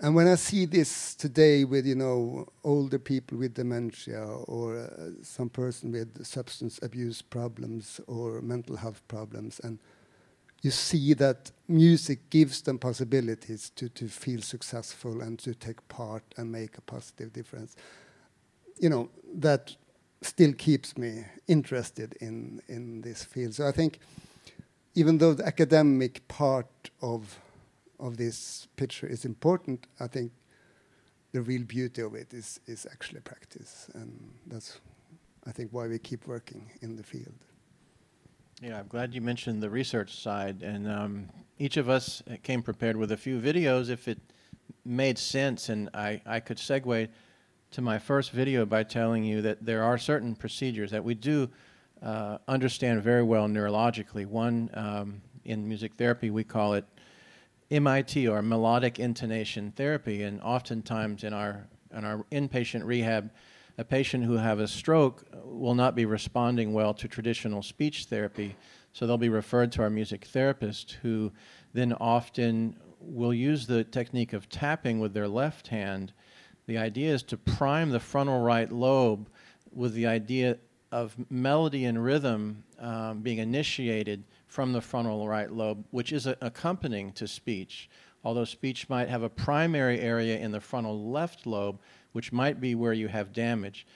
And 0.00 0.14
when 0.14 0.26
I 0.26 0.34
see 0.34 0.66
this 0.66 1.14
today 1.14 1.64
with 1.64 1.86
you 1.86 1.94
know 1.94 2.48
older 2.64 2.98
people 2.98 3.38
with 3.38 3.54
dementia 3.54 4.24
or 4.24 4.76
uh, 4.76 5.10
some 5.22 5.48
person 5.48 5.92
with 5.92 6.24
substance 6.26 6.80
abuse 6.82 7.22
problems 7.22 8.00
or 8.06 8.40
mental 8.42 8.76
health 8.76 9.06
problems, 9.08 9.60
and 9.60 9.78
you 10.62 10.70
see 10.70 11.14
that 11.14 11.52
music 11.68 12.30
gives 12.30 12.62
them 12.62 12.78
possibilities 12.78 13.70
to, 13.76 13.88
to 13.90 14.08
feel 14.08 14.40
successful 14.40 15.20
and 15.20 15.38
to 15.38 15.54
take 15.54 15.86
part 15.88 16.22
and 16.36 16.50
make 16.50 16.76
a 16.78 16.80
positive 16.80 17.32
difference. 17.32 17.76
You 18.78 18.88
know 18.88 19.10
that 19.34 19.76
still 20.22 20.54
keeps 20.54 20.98
me 20.98 21.24
interested 21.46 22.16
in 22.20 22.60
in 22.68 23.02
this 23.02 23.22
field. 23.22 23.54
So 23.54 23.68
I 23.68 23.72
think 23.72 24.00
even 24.96 25.18
though 25.18 25.34
the 25.34 25.46
academic 25.46 26.26
part 26.28 26.90
of 27.00 27.38
of 27.98 28.16
this 28.16 28.68
picture 28.76 29.06
is 29.06 29.24
important, 29.24 29.86
I 30.00 30.06
think 30.06 30.32
the 31.32 31.42
real 31.42 31.64
beauty 31.64 32.02
of 32.02 32.14
it 32.14 32.32
is 32.32 32.60
is 32.66 32.86
actually 32.90 33.20
practice, 33.20 33.90
and 33.94 34.32
that's 34.46 34.80
I 35.46 35.52
think 35.52 35.72
why 35.72 35.86
we 35.88 35.98
keep 35.98 36.26
working 36.26 36.70
in 36.80 36.96
the 36.96 37.02
field. 37.02 37.34
Yeah, 38.62 38.78
I'm 38.78 38.86
glad 38.86 39.14
you 39.14 39.20
mentioned 39.20 39.62
the 39.62 39.70
research 39.70 40.16
side, 40.22 40.62
and 40.62 40.88
um, 40.88 41.28
each 41.58 41.76
of 41.76 41.88
us 41.88 42.22
came 42.42 42.62
prepared 42.62 42.96
with 42.96 43.12
a 43.12 43.16
few 43.16 43.40
videos 43.40 43.90
if 43.90 44.08
it 44.08 44.18
made 44.84 45.18
sense, 45.18 45.68
and 45.68 45.90
I, 45.92 46.20
I 46.24 46.40
could 46.40 46.58
segue 46.58 47.08
to 47.72 47.82
my 47.82 47.98
first 47.98 48.30
video 48.30 48.64
by 48.64 48.84
telling 48.84 49.24
you 49.24 49.42
that 49.42 49.64
there 49.64 49.82
are 49.82 49.98
certain 49.98 50.34
procedures 50.34 50.90
that 50.92 51.02
we 51.02 51.14
do 51.14 51.50
uh, 52.02 52.38
understand 52.46 53.02
very 53.02 53.22
well 53.22 53.48
neurologically. 53.48 54.26
One, 54.26 54.70
um, 54.74 55.20
in 55.44 55.66
music 55.66 55.94
therapy, 55.94 56.30
we 56.30 56.44
call 56.44 56.74
it 56.74 56.84
MIT 57.70 58.28
or 58.28 58.42
melodic 58.42 58.98
intonation 58.98 59.72
therapy, 59.72 60.22
and 60.22 60.40
oftentimes 60.42 61.24
in 61.24 61.32
our 61.32 61.66
in 61.96 62.04
our 62.04 62.24
inpatient 62.32 62.84
rehab, 62.84 63.30
a 63.78 63.84
patient 63.84 64.24
who 64.24 64.36
have 64.36 64.58
a 64.58 64.68
stroke 64.68 65.24
will 65.44 65.74
not 65.74 65.94
be 65.94 66.04
responding 66.04 66.72
well 66.72 66.92
to 66.94 67.08
traditional 67.08 67.62
speech 67.62 68.06
therapy, 68.06 68.56
so 68.92 69.06
they'll 69.06 69.16
be 69.16 69.28
referred 69.28 69.72
to 69.72 69.82
our 69.82 69.90
music 69.90 70.24
therapist, 70.24 70.98
who 71.02 71.32
then 71.72 71.92
often 71.94 72.76
will 73.00 73.34
use 73.34 73.66
the 73.66 73.84
technique 73.84 74.32
of 74.32 74.48
tapping 74.48 74.98
with 74.98 75.14
their 75.14 75.28
left 75.28 75.68
hand. 75.68 76.12
The 76.66 76.78
idea 76.78 77.12
is 77.12 77.22
to 77.24 77.36
prime 77.36 77.90
the 77.90 78.00
frontal 78.00 78.40
right 78.40 78.70
lobe 78.70 79.28
with 79.72 79.94
the 79.94 80.06
idea 80.06 80.58
of 80.90 81.16
melody 81.30 81.84
and 81.84 82.02
rhythm 82.02 82.64
um, 82.84 83.20
being 83.20 83.38
initiated 83.38 84.22
from 84.46 84.72
the 84.72 84.80
frontal 84.80 85.26
right 85.26 85.50
lobe, 85.50 85.84
which 85.90 86.12
is 86.12 86.26
accompanying 86.26 87.12
to 87.12 87.26
speech. 87.26 87.88
Although 88.22 88.44
speech 88.44 88.88
might 88.90 89.08
have 89.08 89.22
a 89.22 89.28
primary 89.30 90.00
area 90.00 90.38
in 90.38 90.52
the 90.52 90.60
frontal 90.60 91.10
left 91.10 91.46
lobe, 91.46 91.80
which 92.12 92.30
might 92.30 92.60
be 92.60 92.74
where 92.74 92.92
you 92.92 93.08
have 93.08 93.32
damage. 93.32 93.86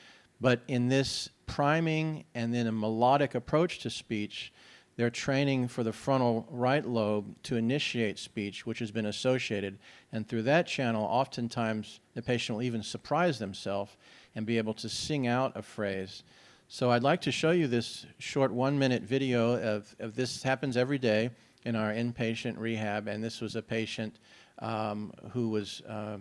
But 0.40 0.62
in 0.68 0.88
this 0.88 1.28
priming 1.46 2.24
and 2.34 2.54
then 2.54 2.66
a 2.66 2.72
melodic 2.72 3.34
approach 3.34 3.80
to 3.80 3.90
speech, 3.90 4.52
they're 4.96 5.10
training 5.10 5.68
for 5.68 5.82
the 5.82 5.92
frontal 5.92 6.46
right 6.50 6.84
lobe 6.84 7.36
to 7.44 7.56
initiate 7.56 8.18
speech, 8.18 8.66
which 8.66 8.78
has 8.78 8.90
been 8.90 9.06
associated. 9.06 9.78
And 10.12 10.26
through 10.26 10.42
that 10.42 10.66
channel, 10.66 11.04
oftentimes 11.04 12.00
the 12.14 12.22
patient 12.22 12.56
will 12.56 12.64
even 12.64 12.82
surprise 12.82 13.38
themselves 13.38 13.96
and 14.34 14.46
be 14.46 14.58
able 14.58 14.74
to 14.74 14.88
sing 14.88 15.26
out 15.26 15.52
a 15.56 15.62
phrase. 15.62 16.22
So 16.70 16.90
I'd 16.90 17.02
like 17.02 17.22
to 17.22 17.32
show 17.32 17.50
you 17.50 17.66
this 17.66 18.04
short 18.18 18.52
one 18.52 18.78
minute 18.78 19.02
video 19.02 19.54
of, 19.54 19.96
of 20.00 20.14
this 20.14 20.42
happens 20.42 20.76
every 20.76 20.98
day 20.98 21.30
in 21.64 21.74
our 21.74 21.90
inpatient 21.90 22.58
rehab. 22.58 23.08
And 23.08 23.24
this 23.24 23.40
was 23.40 23.56
a 23.56 23.62
patient 23.62 24.18
um, 24.58 25.10
who 25.30 25.48
was 25.48 25.80
uh, 25.88 26.18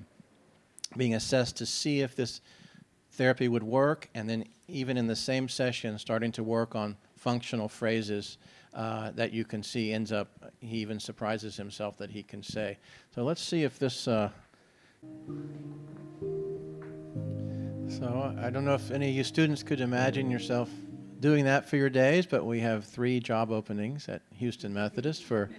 being 0.95 1.15
assessed 1.15 1.57
to 1.57 1.65
see 1.65 1.99
if 1.99 2.15
this 2.15 2.39
therapy 3.11 3.49
would 3.49 3.61
work. 3.61 4.09
And 4.15 4.29
then, 4.29 4.45
even 4.69 4.95
in 4.95 5.05
the 5.05 5.17
same 5.17 5.49
session, 5.49 5.99
starting 5.99 6.31
to 6.31 6.43
work 6.43 6.75
on 6.75 6.95
functional 7.17 7.67
phrases 7.67 8.37
uh, 8.73 9.11
that 9.15 9.33
you 9.33 9.43
can 9.43 9.61
see 9.61 9.91
ends 9.91 10.13
up, 10.13 10.29
he 10.61 10.77
even 10.77 10.97
surprises 10.97 11.57
himself 11.57 11.97
that 11.97 12.09
he 12.09 12.23
can 12.23 12.41
say. 12.41 12.77
So 13.13 13.23
let's 13.23 13.41
see 13.41 13.63
if 13.63 13.77
this. 13.79 14.07
Uh, 14.07 14.29
so 17.97 18.35
I 18.39 18.51
don't 18.51 18.63
know 18.63 18.75
if 18.75 18.91
any 18.91 19.09
of 19.09 19.15
you 19.15 19.23
students 19.23 19.63
could 19.63 19.81
imagine 19.81 20.29
yourself 20.29 20.69
doing 21.19 21.45
that 21.45 21.67
for 21.67 21.77
your 21.77 21.89
days, 21.89 22.27
but 22.27 22.45
we 22.45 22.59
have 22.59 22.85
three 22.85 23.19
job 23.19 23.49
openings 23.49 24.07
at 24.07 24.21
Houston 24.35 24.71
Methodist 24.71 25.23
for 25.23 25.49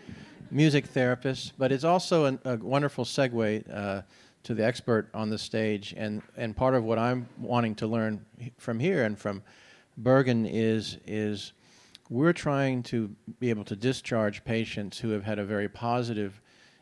music 0.52 0.86
therapists. 0.86 1.50
But 1.58 1.72
it's 1.72 1.82
also 1.82 2.26
an, 2.26 2.38
a 2.44 2.56
wonderful 2.56 3.04
segue 3.04 3.74
uh, 3.74 4.02
to 4.44 4.54
the 4.54 4.64
expert 4.64 5.08
on 5.14 5.30
the 5.30 5.38
stage, 5.38 5.94
and 5.96 6.22
and 6.36 6.56
part 6.56 6.74
of 6.74 6.84
what 6.84 6.96
I'm 6.96 7.28
wanting 7.38 7.74
to 7.76 7.88
learn 7.88 8.24
from 8.56 8.78
here 8.78 9.02
and 9.02 9.18
from 9.18 9.42
Bergen 9.96 10.46
is 10.46 10.98
is 11.06 11.52
we're 12.08 12.32
trying 12.32 12.84
to 12.84 13.10
be 13.40 13.50
able 13.50 13.64
to 13.64 13.74
discharge 13.74 14.44
patients 14.44 14.98
who 14.98 15.10
have 15.10 15.24
had 15.24 15.40
a 15.40 15.44
very 15.44 15.68
positive 15.68 16.40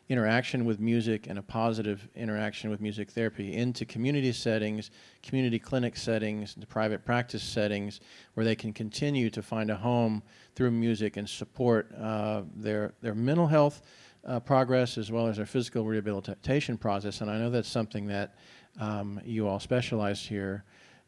interaction 0.09 0.63
with 0.65 0.79
music 0.79 1.27
and 1.27 1.37
a 1.37 1.41
positive 1.41 2.07
interaction 2.15 2.69
with 2.69 2.79
music 2.79 3.11
therapy 3.11 3.53
into 3.53 3.85
community 3.85 4.31
settings, 4.31 4.89
community 5.21 5.59
clinic 5.59 5.97
settings, 5.97 6.55
into 6.55 6.65
private 6.65 7.03
practice 7.03 7.43
settings, 7.43 7.99
where 8.33 8.45
they 8.45 8.55
can 8.55 8.71
continue 8.71 9.29
to 9.29 9.41
find 9.41 9.69
a 9.69 9.75
home 9.75 10.23
through 10.55 10.71
music 10.71 11.17
and 11.17 11.27
support 11.27 11.93
uh, 11.95 12.43
their 12.55 12.93
their 13.01 13.15
mental 13.15 13.47
health 13.47 13.81
uh, 14.25 14.39
progress 14.39 14.97
as 14.97 15.11
well 15.11 15.27
as 15.27 15.37
their 15.37 15.45
physical 15.45 15.85
rehabilitation 15.85 16.77
process. 16.77 17.21
And 17.21 17.29
I 17.29 17.37
know 17.37 17.49
that's 17.49 17.69
something 17.69 18.07
that 18.07 18.35
um, 18.79 19.19
you 19.25 19.47
all 19.47 19.59
specialize 19.59 20.21
here. 20.21 20.63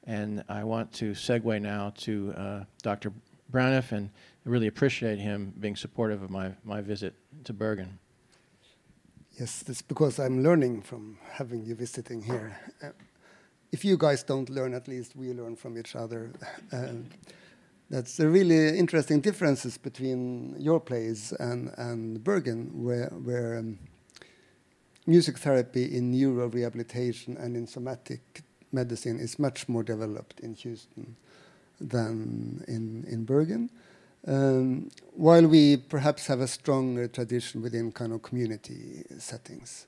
And 0.06 0.44
I 0.50 0.64
want 0.64 0.92
to 0.94 1.12
segue 1.12 1.62
now 1.62 1.94
to 1.98 2.34
uh, 2.36 2.64
Dr. 2.82 3.12
Brynjulf 3.52 3.92
and 3.92 4.10
really 4.46 4.68
appreciate 4.68 5.20
him 5.20 5.54
being 5.60 5.76
supportive 5.76 6.24
of 6.24 6.30
my, 6.30 6.52
my 6.64 6.82
visit 6.82 7.14
to 7.44 7.54
Bergen. 7.54 8.00
Yes, 9.40 9.64
that's 9.64 9.82
because 9.82 10.20
I'm 10.20 10.44
learning 10.44 10.82
from 10.82 11.18
having 11.32 11.64
you 11.64 11.74
visiting 11.74 12.22
here. 12.22 12.60
Uh, 12.84 12.90
if 13.72 13.86
you 13.86 13.96
guys 13.96 14.22
don't 14.22 14.50
learn, 14.50 14.74
at 14.74 14.90
least 14.90 15.16
we 15.16 15.32
learn 15.32 15.56
from 15.56 15.78
each 15.78 15.96
other. 15.96 16.34
Uh, 16.74 16.88
that's 17.90 18.20
a 18.20 18.28
really 18.28 18.78
interesting 18.78 19.22
differences 19.22 19.78
between 19.78 20.56
your 20.60 20.82
place 20.82 21.32
and, 21.40 21.72
and 21.78 22.22
Bergen, 22.22 22.84
where, 22.84 23.08
where 23.24 23.60
um, 23.60 23.80
music 25.08 25.38
therapy 25.38 25.86
in 25.86 26.12
neuro 26.12 26.50
rehabilitation 26.50 27.38
and 27.38 27.56
in 27.56 27.66
somatic 27.66 28.44
medicine 28.74 29.22
is 29.22 29.40
much 29.40 29.70
more 29.70 29.84
developed 29.84 30.42
in 30.42 30.54
Houston 30.54 31.16
than 31.80 32.66
in, 32.68 33.06
in 33.08 33.24
Bergen. 33.24 33.70
Um, 34.28 34.90
while 35.16 35.48
we 35.48 35.78
perhaps 35.78 36.28
have 36.28 36.42
a 36.42 36.48
stronger 36.48 37.08
tradition 37.08 37.62
within 37.62 37.92
kind 37.92 38.14
of 38.14 38.22
community 38.22 39.04
settings. 39.18 39.88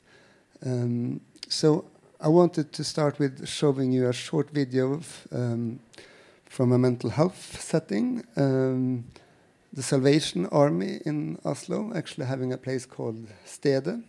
Um, 0.65 1.21
so 1.49 1.85
I 2.19 2.27
wanted 2.27 2.71
to 2.73 2.83
start 2.83 3.19
with 3.19 3.47
showing 3.47 3.91
you 3.91 4.07
a 4.07 4.13
short 4.13 4.51
video 4.51 4.93
of, 4.93 5.27
um, 5.31 5.79
from 6.45 6.71
a 6.71 6.77
mental 6.77 7.09
health 7.09 7.59
setting. 7.61 8.23
Um, 8.35 9.05
the 9.73 9.83
Salvation 9.83 10.47
Army 10.47 10.99
in 11.05 11.37
Oslo, 11.45 11.91
actually 11.95 12.25
having 12.25 12.51
a 12.53 12.57
place 12.57 12.85
called 12.85 13.27
Stede. 13.45 14.03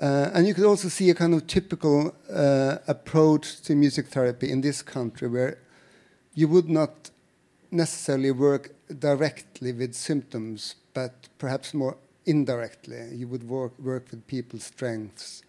Uh, 0.00 0.30
and 0.32 0.46
you 0.46 0.54
could 0.54 0.64
also 0.64 0.88
see 0.88 1.10
a 1.10 1.14
kind 1.14 1.34
of 1.34 1.46
typical 1.46 2.14
uh, 2.32 2.78
approach 2.86 3.60
to 3.62 3.74
music 3.74 4.08
therapy 4.08 4.50
in 4.50 4.60
this 4.60 4.82
country 4.82 5.28
where 5.28 5.58
you 6.34 6.46
would 6.48 6.68
not 6.68 7.10
necessarily 7.70 8.30
work 8.30 8.72
directly 8.98 9.72
with 9.72 9.94
symptoms, 9.94 10.76
but 10.94 11.28
perhaps 11.38 11.74
more 11.74 11.96
indirectly. 12.26 13.08
You 13.14 13.28
would 13.28 13.48
work, 13.48 13.78
work 13.78 14.10
with 14.10 14.26
people's 14.26 14.64
strengths, 14.64 15.42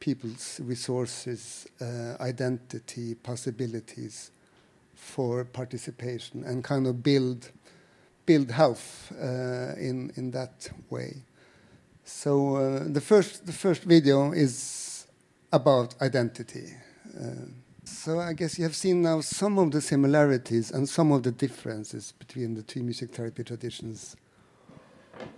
people's 0.00 0.60
resources, 0.62 1.66
uh, 1.80 2.16
identity, 2.20 3.14
possibilities 3.14 4.30
for 4.94 5.44
participation, 5.44 6.44
and 6.44 6.64
kind 6.64 6.86
of 6.86 7.02
build 7.02 7.50
build 8.24 8.50
health 8.50 9.12
uh, 9.20 9.74
in 9.78 10.12
in 10.16 10.30
that 10.32 10.68
way. 10.90 11.22
So 12.04 12.56
uh, 12.56 12.84
the 12.86 13.00
first 13.00 13.46
the 13.46 13.52
first 13.52 13.82
video 13.82 14.32
is 14.32 15.06
about 15.52 15.94
identity. 16.00 16.74
So 17.86 18.18
I 18.18 18.32
guess 18.32 18.58
you 18.58 18.64
have 18.64 18.74
seen 18.74 19.02
now 19.02 19.20
some 19.20 19.58
of 19.58 19.70
the 19.70 19.80
similarities 19.80 20.72
and 20.72 20.88
some 20.88 21.12
of 21.12 21.22
the 21.22 21.30
differences 21.30 22.12
between 22.18 22.54
the 22.54 22.62
two 22.62 22.82
music 22.82 23.12
therapy 23.12 23.44
traditions. 23.44 24.16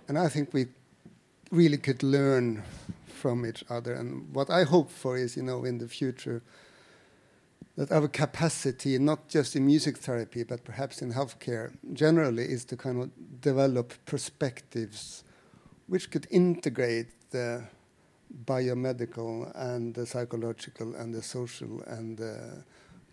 And 0.07 0.17
I 0.17 0.29
think 0.29 0.51
we 0.51 0.65
really 1.51 1.77
could 1.77 2.01
learn 2.01 2.63
from 3.05 3.45
each 3.45 3.63
other. 3.69 3.93
And 3.93 4.33
what 4.33 4.49
I 4.49 4.63
hope 4.63 4.89
for 4.89 5.15
is, 5.15 5.37
you 5.37 5.43
know, 5.43 5.63
in 5.63 5.77
the 5.77 5.87
future, 5.87 6.41
that 7.75 7.91
our 7.91 8.07
capacity, 8.07 8.97
not 8.97 9.27
just 9.27 9.55
in 9.55 9.67
music 9.67 9.99
therapy, 9.99 10.41
but 10.43 10.63
perhaps 10.63 11.03
in 11.03 11.13
healthcare 11.13 11.71
generally, 11.93 12.45
is 12.45 12.65
to 12.65 12.75
kind 12.75 13.03
of 13.03 13.41
develop 13.41 13.93
perspectives 14.05 15.23
which 15.85 16.09
could 16.09 16.25
integrate 16.31 17.07
the 17.29 17.63
biomedical 18.45 19.51
and 19.55 19.93
the 19.93 20.05
psychological 20.05 20.95
and 20.95 21.13
the 21.13 21.21
social 21.21 21.81
and 21.87 22.17
the 22.17 22.63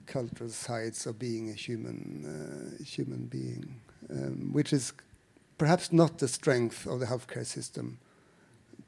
cultural 0.06 0.50
sides 0.50 1.06
of 1.06 1.18
being 1.18 1.50
a 1.50 1.52
human 1.52 2.24
uh, 2.24 2.84
human 2.84 3.26
being, 3.26 3.80
um, 4.10 4.52
which 4.52 4.72
is 4.72 4.92
perhaps 5.58 5.92
not 5.92 6.18
the 6.18 6.28
strength 6.28 6.86
of 6.86 7.00
the 7.00 7.06
healthcare 7.06 7.46
system 7.46 7.98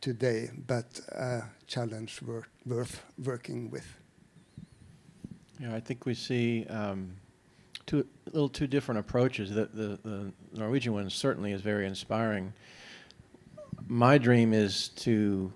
today, 0.01 0.51
but 0.67 1.01
a 1.13 1.43
challenge 1.67 2.21
wor 2.23 2.47
worth 2.67 3.03
working 3.25 3.71
with. 3.71 3.97
Yeah, 5.61 5.75
I 5.75 5.81
think 5.81 6.07
we 6.07 6.15
see 6.15 6.67
um, 6.67 7.17
two 7.87 8.07
little 8.27 8.49
two 8.49 8.67
different 8.67 9.01
approaches. 9.01 9.51
The, 9.51 9.67
the, 9.67 9.99
the 10.05 10.33
Norwegian 10.53 10.93
one 10.93 11.11
certainly 11.11 11.53
is 11.53 11.63
very 11.63 11.87
inspiring. 11.87 12.53
My 13.89 14.19
dream 14.19 14.53
is 14.53 14.89
to 14.89 15.53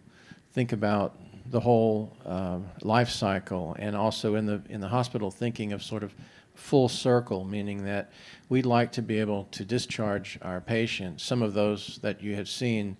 think 0.52 0.72
about 0.72 1.16
the 1.50 1.60
whole 1.60 2.16
uh, 2.24 2.58
life 2.82 3.08
cycle, 3.08 3.76
and 3.78 3.96
also 3.96 4.36
in 4.36 4.46
the 4.46 4.62
in 4.68 4.80
the 4.80 4.88
hospital, 4.88 5.30
thinking 5.30 5.72
of 5.72 5.82
sort 5.82 6.02
of 6.02 6.14
full 6.54 6.88
circle, 6.88 7.44
meaning 7.44 7.84
that 7.84 8.12
we'd 8.48 8.66
like 8.66 8.92
to 8.92 9.02
be 9.02 9.18
able 9.18 9.44
to 9.50 9.64
discharge 9.64 10.38
our 10.42 10.60
patients, 10.60 11.22
some 11.22 11.42
of 11.42 11.54
those 11.54 11.98
that 12.02 12.22
you 12.22 12.34
have 12.34 12.48
seen, 12.48 12.96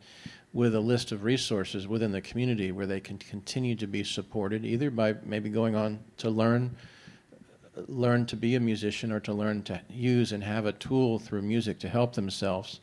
with 0.52 0.75
a 0.75 0.80
list 0.80 1.12
of 1.12 1.25
resources 1.25 1.87
within 1.87 2.12
the 2.12 2.21
community 2.21 2.73
where 2.73 2.87
they 2.87 3.00
can 3.00 3.18
continue 3.18 3.75
to 3.75 3.87
be 3.87 4.02
supported, 4.02 4.64
either 4.64 4.90
by 4.90 5.14
maybe 5.25 5.49
going 5.49 5.75
on 5.75 5.99
to 6.18 6.30
learn 6.30 6.75
learn 7.88 8.26
to 8.26 8.37
be 8.37 8.54
a 8.54 8.61
musician 8.61 9.11
or 9.11 9.21
to 9.21 9.32
learn 9.32 9.62
to 9.62 9.80
use 9.88 10.32
and 10.32 10.44
have 10.44 10.66
a 10.66 10.73
tool 10.73 11.18
through 11.18 11.40
music 11.40 11.78
to 11.78 11.88
help 11.88 12.14
themselves. 12.14 12.80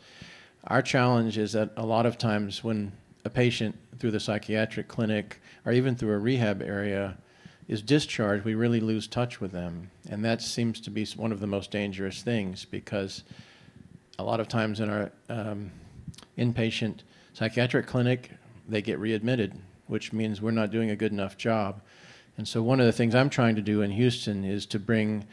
Our 0.65 0.81
challenge 0.81 1.37
is 1.37 1.51
that 1.53 1.71
a 1.77 1.85
lot 1.85 2.07
of 2.07 2.17
times 2.17 2.63
when 2.63 2.91
a 3.25 3.29
patient 3.29 3.75
through 3.97 4.11
the 4.11 4.19
psychiatric 4.19 4.87
clinic 4.87 5.41
or 5.65 5.71
even 5.71 5.95
through 5.95 6.13
a 6.13 6.17
rehab 6.17 6.61
area 6.61 7.17
is 7.67 7.81
discharged, 7.81 8.43
we 8.45 8.55
really 8.55 8.79
lose 8.79 9.07
touch 9.07 9.39
with 9.39 9.51
them. 9.51 9.91
And 10.09 10.25
that 10.25 10.41
seems 10.41 10.81
to 10.81 10.89
be 10.89 11.05
one 11.15 11.31
of 11.31 11.39
the 11.39 11.47
most 11.47 11.69
dangerous 11.69 12.23
things 12.23 12.65
because 12.65 13.23
a 14.17 14.23
lot 14.23 14.39
of 14.39 14.47
times 14.47 14.79
in 14.79 14.89
our 14.89 15.11
um, 15.29 15.71
inpatient 16.37 17.01
psychiatric 17.33 17.85
clinic, 17.85 18.31
they 18.67 18.81
get 18.81 18.97
readmitted, 18.99 19.53
which 19.87 20.11
means 20.11 20.41
we're 20.41 20.51
not 20.51 20.71
doing 20.71 20.89
a 20.89 20.95
good 20.95 21.11
enough 21.11 21.37
job. 21.37 21.81
And 22.37 22.47
so, 22.47 22.61
one 22.63 22.79
of 22.79 22.85
the 22.85 22.91
things 22.91 23.15
I'm 23.15 23.29
trying 23.29 23.55
to 23.55 23.61
do 23.61 23.81
in 23.81 23.91
Houston 23.91 24.43
is 24.43 24.65
to 24.67 24.79
bring 24.79 25.25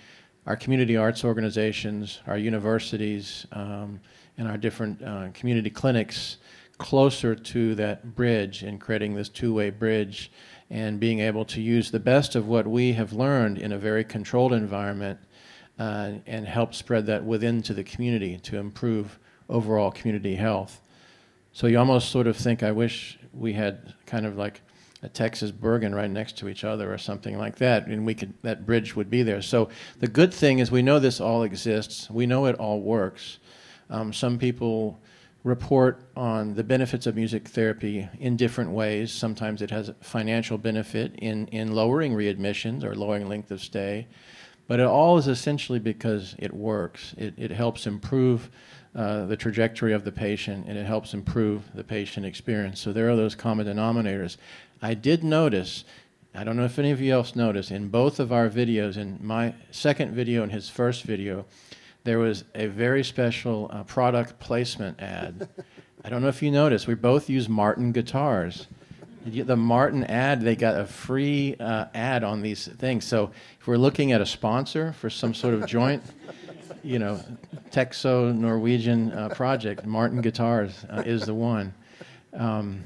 our 0.47 0.57
community 0.57 0.97
arts 0.97 1.25
organizations, 1.25 2.21
our 2.27 2.39
universities, 2.39 3.47
um, 3.53 4.01
and 4.39 4.47
our 4.49 4.57
different 4.57 5.03
uh, 5.03 5.29
community 5.33 5.71
clinics 5.71 6.37
closer 6.79 7.35
to 7.35 7.75
that 7.75 8.15
bridge 8.15 8.63
and 8.63 8.81
creating 8.81 9.15
this 9.15 9.29
two 9.29 9.55
way 9.55 9.71
bridge 9.71 10.31
and 10.71 10.99
being 10.99 11.21
able 11.21 11.45
to 11.45 11.61
use 11.61 11.91
the 11.91 12.01
best 12.01 12.35
of 12.35 12.49
what 12.49 12.67
we 12.67 12.93
have 12.93 13.13
learned 13.13 13.59
in 13.59 13.73
a 13.73 13.79
very 13.79 14.05
controlled 14.05 14.53
environment 14.53 15.19
uh, 15.79 16.13
and 16.27 16.47
help 16.47 16.75
spread 16.75 17.07
that 17.07 17.25
within 17.25 17.63
to 17.63 17.75
the 17.75 17.85
community 17.85 18.39
to 18.39 18.57
improve 18.57 19.19
overall 19.49 19.91
community 19.91 20.35
health. 20.35 20.81
So 21.53 21.67
you 21.67 21.79
almost 21.79 22.11
sort 22.11 22.27
of 22.27 22.37
think, 22.37 22.63
I 22.63 22.73
wish 22.73 23.19
we 23.33 23.53
had 23.53 23.95
kind 24.07 24.27
of 24.27 24.37
like 24.37 24.61
a 25.03 25.09
Texas 25.09 25.51
Bergen 25.51 25.95
right 25.95 26.11
next 26.11 26.37
to 26.39 26.49
each 26.49 26.65
other 26.65 26.93
or 26.93 26.99
something 26.99 27.39
like 27.39 27.57
that, 27.57 27.87
and 27.87 28.05
we 28.05 28.15
could 28.15 28.35
that 28.43 28.67
bridge 28.67 28.97
would 28.97 29.11
be 29.11 29.23
there. 29.23 29.43
So 29.43 29.69
the 30.01 30.09
good 30.09 30.33
thing 30.33 30.59
is 30.59 30.71
we 30.71 30.83
know 30.83 30.99
this 30.99 31.21
all 31.21 31.45
exists. 31.45 32.11
We 32.11 32.27
know 32.27 32.47
it 32.47 32.57
all 32.57 32.81
works. 32.81 33.39
Um, 33.89 34.13
some 34.13 34.39
people 34.39 34.99
report 35.47 36.01
on 36.17 36.55
the 36.55 36.65
benefits 36.65 37.07
of 37.07 37.15
music 37.15 37.47
therapy 37.47 38.09
in 38.19 38.37
different 38.37 38.69
ways. 38.73 39.13
Sometimes 39.13 39.63
it 39.63 39.71
has 39.71 39.89
a 39.89 39.95
financial 39.95 40.59
benefit 40.59 41.15
in, 41.19 41.47
in 41.49 41.73
lowering 41.73 42.15
readmissions 42.15 42.83
or 42.83 42.97
lowering 42.97 43.29
length 43.29 43.53
of 43.53 43.61
stay, 43.61 44.09
but 44.67 44.81
it 44.81 44.87
all 44.87 45.17
is 45.19 45.29
essentially 45.29 45.79
because 45.79 46.35
it 46.41 46.53
works. 46.53 47.15
It, 47.17 47.35
it 47.37 47.53
helps 47.53 47.87
improve 47.87 48.51
uh, 48.97 49.27
the 49.27 49.37
trajectory 49.37 49.93
of 49.93 50.03
the 50.03 50.11
patient 50.11 50.67
and 50.67 50.77
it 50.77 50.85
helps 50.85 51.15
improve 51.15 51.63
the 51.75 51.85
patient 51.85 52.27
experience. 52.27 52.81
So 52.81 52.93
there 52.93 53.09
are 53.09 53.15
those 53.15 53.37
common 53.37 53.69
denominators. 53.69 54.39
I 54.83 54.95
did 54.95 55.23
notice, 55.23 55.85
I 56.35 56.43
don't 56.43 56.57
know 56.57 56.65
if 56.65 56.77
any 56.77 56.91
of 56.91 57.01
you 57.01 57.13
else 57.13 57.37
noticed, 57.37 57.71
in 57.71 57.87
both 57.87 58.19
of 58.19 58.33
our 58.33 58.51
videos, 58.51 58.97
in 58.97 59.21
my 59.23 59.55
second 59.71 60.13
video 60.13 60.43
and 60.43 60.51
his 60.51 60.69
first 60.69 61.05
video, 61.05 61.47
there 62.07 62.21
was 62.21 62.45
a 62.55 62.67
very 62.69 63.05
special 63.05 63.69
uh, 63.71 63.83
product 63.83 64.39
placement 64.39 65.03
ad. 65.03 65.49
I 66.05 66.09
don't 66.09 66.23
know 66.23 66.29
if 66.29 66.41
you 66.41 66.53
noticed, 66.53 66.87
we 66.87 66.95
both 66.95 67.29
use 67.29 67.49
Martin 67.49 67.91
guitars. 67.91 68.69
The 69.27 69.57
Martin 69.57 70.05
ad, 70.05 70.41
they 70.41 70.55
got 70.55 70.81
a 70.81 70.87
free 70.87 71.57
uh, 71.59 71.87
ad 71.95 72.23
on 72.23 72.43
these 72.43 72.69
things. 72.69 73.05
So 73.05 73.33
if 73.61 73.67
we're 73.67 73.77
looking 73.77 74.13
at 74.13 74.21
a 74.21 74.27
sponsor 74.27 74.93
for 74.93 75.11
some 75.11 75.35
sort 75.35 75.55
of 75.55 75.67
joint, 75.67 76.01
you 76.85 77.01
know, 77.01 77.21
Texo 77.71 78.33
Norwegian 78.33 79.11
uh, 79.11 79.31
project, 79.31 79.85
Martin 79.85 80.21
Guitars 80.21 80.87
uh, 80.89 81.03
is 81.05 81.27
the 81.27 81.35
one. 81.35 81.75
Um, 82.33 82.85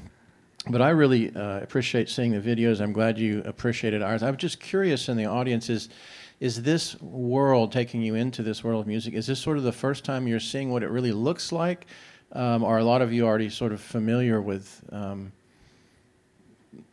but 0.67 0.81
I 0.81 0.89
really 0.89 1.35
uh, 1.35 1.59
appreciate 1.59 2.09
seeing 2.09 2.31
the 2.31 2.39
videos. 2.39 2.81
I'm 2.81 2.93
glad 2.93 3.19
you 3.19 3.43
appreciated 3.45 4.01
ours. 4.01 4.23
I'm 4.23 4.37
just 4.37 4.59
curious 4.59 5.09
in 5.09 5.17
the 5.17 5.25
audience 5.25 5.69
is 5.69 5.89
is 6.41 6.63
this 6.63 6.99
world 7.01 7.71
taking 7.71 8.01
you 8.01 8.15
into 8.15 8.41
this 8.41 8.63
world 8.63 8.81
of 8.81 8.87
music? 8.87 9.13
Is 9.13 9.27
this 9.27 9.39
sort 9.39 9.57
of 9.57 9.63
the 9.63 9.71
first 9.71 10.03
time 10.03 10.27
you're 10.27 10.39
seeing 10.39 10.71
what 10.71 10.81
it 10.81 10.89
really 10.89 11.11
looks 11.11 11.51
like? 11.51 11.85
Um, 12.31 12.63
are 12.63 12.79
a 12.79 12.83
lot 12.83 13.03
of 13.03 13.13
you 13.13 13.27
already 13.27 13.49
sort 13.49 13.71
of 13.71 13.79
familiar 13.79 14.41
with 14.41 14.83
um, 14.91 15.31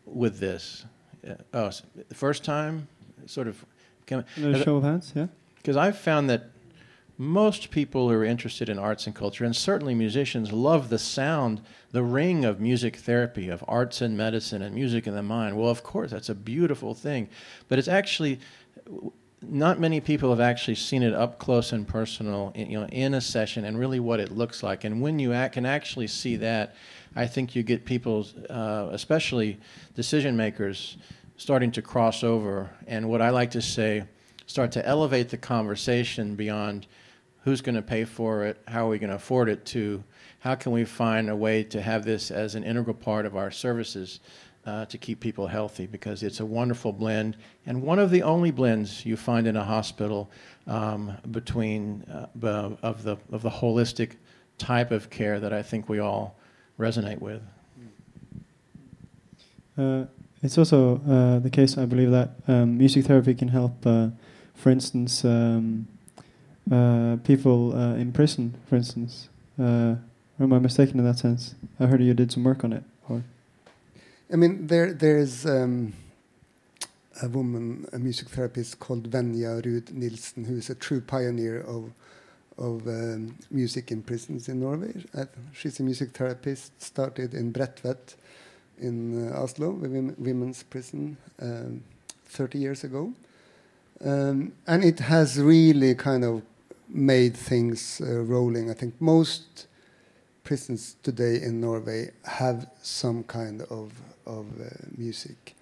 with 0.05 0.39
this? 0.39 0.85
Uh, 1.27 1.35
oh, 1.55 1.71
the 2.09 2.15
first 2.15 2.45
time, 2.45 2.89
sort 3.25 3.49
of. 3.49 3.65
Can, 4.05 4.25
show 4.37 4.77
of 4.77 4.85
hands, 4.85 5.13
yeah. 5.17 5.29
Because 5.57 5.77
I've 5.77 5.99
found 5.99 6.29
that 6.29 6.51
most 7.17 7.71
people 7.71 8.09
who 8.11 8.15
are 8.17 8.25
interested 8.25 8.69
in 8.69 8.79
arts 8.79 9.07
and 9.07 9.15
culture, 9.15 9.45
and 9.45 9.57
certainly 9.57 9.95
musicians, 9.95 10.53
love 10.53 10.91
the 10.91 10.99
sound, 10.99 11.63
the 11.93 12.03
ring 12.03 12.45
of 12.45 12.61
music 12.61 12.97
therapy, 12.97 13.49
of 13.49 13.65
arts 13.67 14.03
and 14.03 14.15
medicine 14.15 14.61
and 14.61 14.75
music 14.75 15.07
in 15.07 15.15
the 15.15 15.23
mind. 15.23 15.57
Well, 15.57 15.71
of 15.71 15.83
course, 15.83 16.11
that's 16.11 16.29
a 16.29 16.35
beautiful 16.35 16.95
thing, 16.95 17.29
but 17.69 17.79
it's 17.79 17.89
actually 17.89 18.41
not 19.41 19.79
many 19.79 20.01
people 20.01 20.31
have 20.31 20.41
actually 20.41 20.75
seen 20.75 21.03
it 21.03 21.15
up 21.15 21.39
close 21.39 21.73
and 21.73 21.87
personal, 21.87 22.53
you 22.57 22.81
know, 22.81 22.87
in 22.87 23.15
a 23.15 23.21
session, 23.21 23.65
and 23.65 23.79
really 23.79 24.01
what 24.01 24.21
it 24.21 24.31
looks 24.31 24.63
like. 24.63 24.85
And 24.85 25.01
when 25.01 25.19
you 25.19 25.31
can 25.53 25.65
actually 25.65 26.09
see 26.09 26.37
that, 26.37 26.75
I 27.15 27.27
think 27.27 27.55
you 27.55 27.63
get 27.63 27.85
people, 27.85 28.27
uh, 28.51 28.89
especially 28.91 29.59
decision 29.95 30.37
makers, 30.37 30.97
starting 31.37 31.71
to 31.73 31.83
cross 31.83 32.25
over. 32.25 32.71
And 32.87 33.09
what 33.09 33.23
I 33.23 33.31
like 33.31 33.53
to 33.53 33.63
say, 33.63 34.05
start 34.47 34.73
to 34.73 34.87
elevate 34.87 35.29
the 35.29 35.37
conversation 35.37 36.35
beyond 36.35 36.87
who's 37.43 37.61
going 37.61 37.77
to 37.77 37.83
pay 37.83 38.05
for 38.05 38.45
it, 38.45 38.61
how 38.67 38.87
are 38.87 38.91
we 38.91 38.99
going 38.99 39.11
to 39.11 39.17
afford 39.17 39.49
it, 39.49 39.65
to 39.67 40.03
how 40.41 40.55
can 40.55 40.73
we 40.73 40.85
find 40.85 41.31
a 41.31 41.37
way 41.37 41.63
to 41.65 41.81
have 41.81 42.05
this 42.05 42.31
as 42.31 42.55
an 42.55 42.65
integral 42.65 42.95
part 42.95 43.25
of 43.25 43.37
our 43.37 43.51
services 43.51 44.21
uh, 44.69 44.85
to 44.85 44.99
keep 44.99 45.19
people 45.21 45.47
healthy 45.47 45.87
because 45.87 46.23
it's 46.23 46.41
a 46.41 46.47
wonderful 46.47 46.93
blend 46.93 47.37
and 47.65 47.83
one 47.83 47.99
of 47.99 48.11
the 48.11 48.23
only 48.23 48.51
blends 48.51 49.07
you 49.07 49.17
find 49.17 49.47
in 49.47 49.57
a 49.57 49.65
hospital 49.65 50.31
um, 50.67 51.17
between 51.31 52.05
uh, 52.13 52.27
of 52.83 53.03
the 53.03 53.17
of 53.33 53.41
the 53.41 53.51
holistic 53.51 54.17
type 54.59 54.91
of 54.91 55.09
care 55.09 55.41
that 55.41 55.53
I 55.53 55.63
think 55.63 55.89
we 55.89 56.01
all 56.01 56.37
resonate 56.79 57.21
with. 57.21 57.41
Uh, 59.79 60.05
it's 60.43 60.59
also 60.59 61.01
uh, 61.09 61.39
the 61.39 61.51
case, 61.51 61.79
I 61.79 61.87
believe, 61.87 62.11
that 62.11 62.31
um, 62.47 62.77
music 62.77 63.07
therapy 63.07 63.35
can 63.35 63.49
help, 63.49 63.87
uh, 63.87 64.09
for 64.55 64.71
instance, 64.71 65.25
um, 65.25 65.87
uh, 66.71 67.17
people 67.25 67.73
in 67.95 68.13
prison, 68.13 68.55
for 68.69 68.77
instance. 68.77 69.29
am 69.59 70.03
I 70.41 70.59
mistaken 70.59 70.99
in 70.99 71.05
that 71.05 71.19
sense? 71.19 71.55
I 71.81 71.87
heard 71.87 72.03
you 72.03 72.15
did 72.15 72.31
some 72.33 72.45
work 72.45 72.65
on 72.65 72.73
it. 72.73 72.83
I 74.31 74.37
mean, 74.37 74.67
there 74.67 74.93
there's 74.93 75.47
um, 75.47 75.95
a 77.23 77.29
woman, 77.29 77.87
a 77.93 77.99
music 77.99 78.29
therapist 78.29 78.79
called 78.79 79.11
Venja 79.11 79.63
Ruud 79.63 79.91
Nilsen, 79.93 80.45
who 80.45 80.57
is 80.57 80.69
a 80.69 80.75
true 80.75 81.01
pioneer 81.01 81.61
of 81.61 81.93
of 82.59 82.87
um, 82.89 83.37
music 83.51 83.91
in 83.91 84.03
prisons 84.03 84.49
in 84.49 84.61
Norway. 84.61 84.93
Uh, 85.17 85.25
she's 85.53 85.81
a 85.81 85.83
music 85.83 86.11
therapist, 86.11 86.83
started 86.83 87.33
in 87.33 87.53
Bredtvet 87.53 88.17
in 88.79 89.31
uh, 89.33 89.41
Oslo, 89.43 89.71
women, 89.71 90.15
women's 90.19 90.63
prison, 90.63 91.17
um, 91.41 91.83
30 92.27 92.59
years 92.59 92.85
ago. 92.85 93.13
Um, 94.05 94.53
and 94.67 94.85
it 94.85 94.99
has 95.01 95.39
really 95.39 95.95
kind 95.95 96.25
of 96.25 96.43
made 96.89 97.37
things 97.37 98.01
uh, 98.01 98.23
rolling. 98.23 98.71
I 98.71 98.75
think 98.75 99.01
most 99.01 99.67
prisons 100.45 100.97
today 101.03 101.41
in 101.43 101.61
Norway 101.61 102.11
have 102.25 102.69
some 102.83 103.23
kind 103.25 103.63
of 103.63 103.93
of 104.29 104.47
uh, 104.61 104.69
music. 104.97 105.57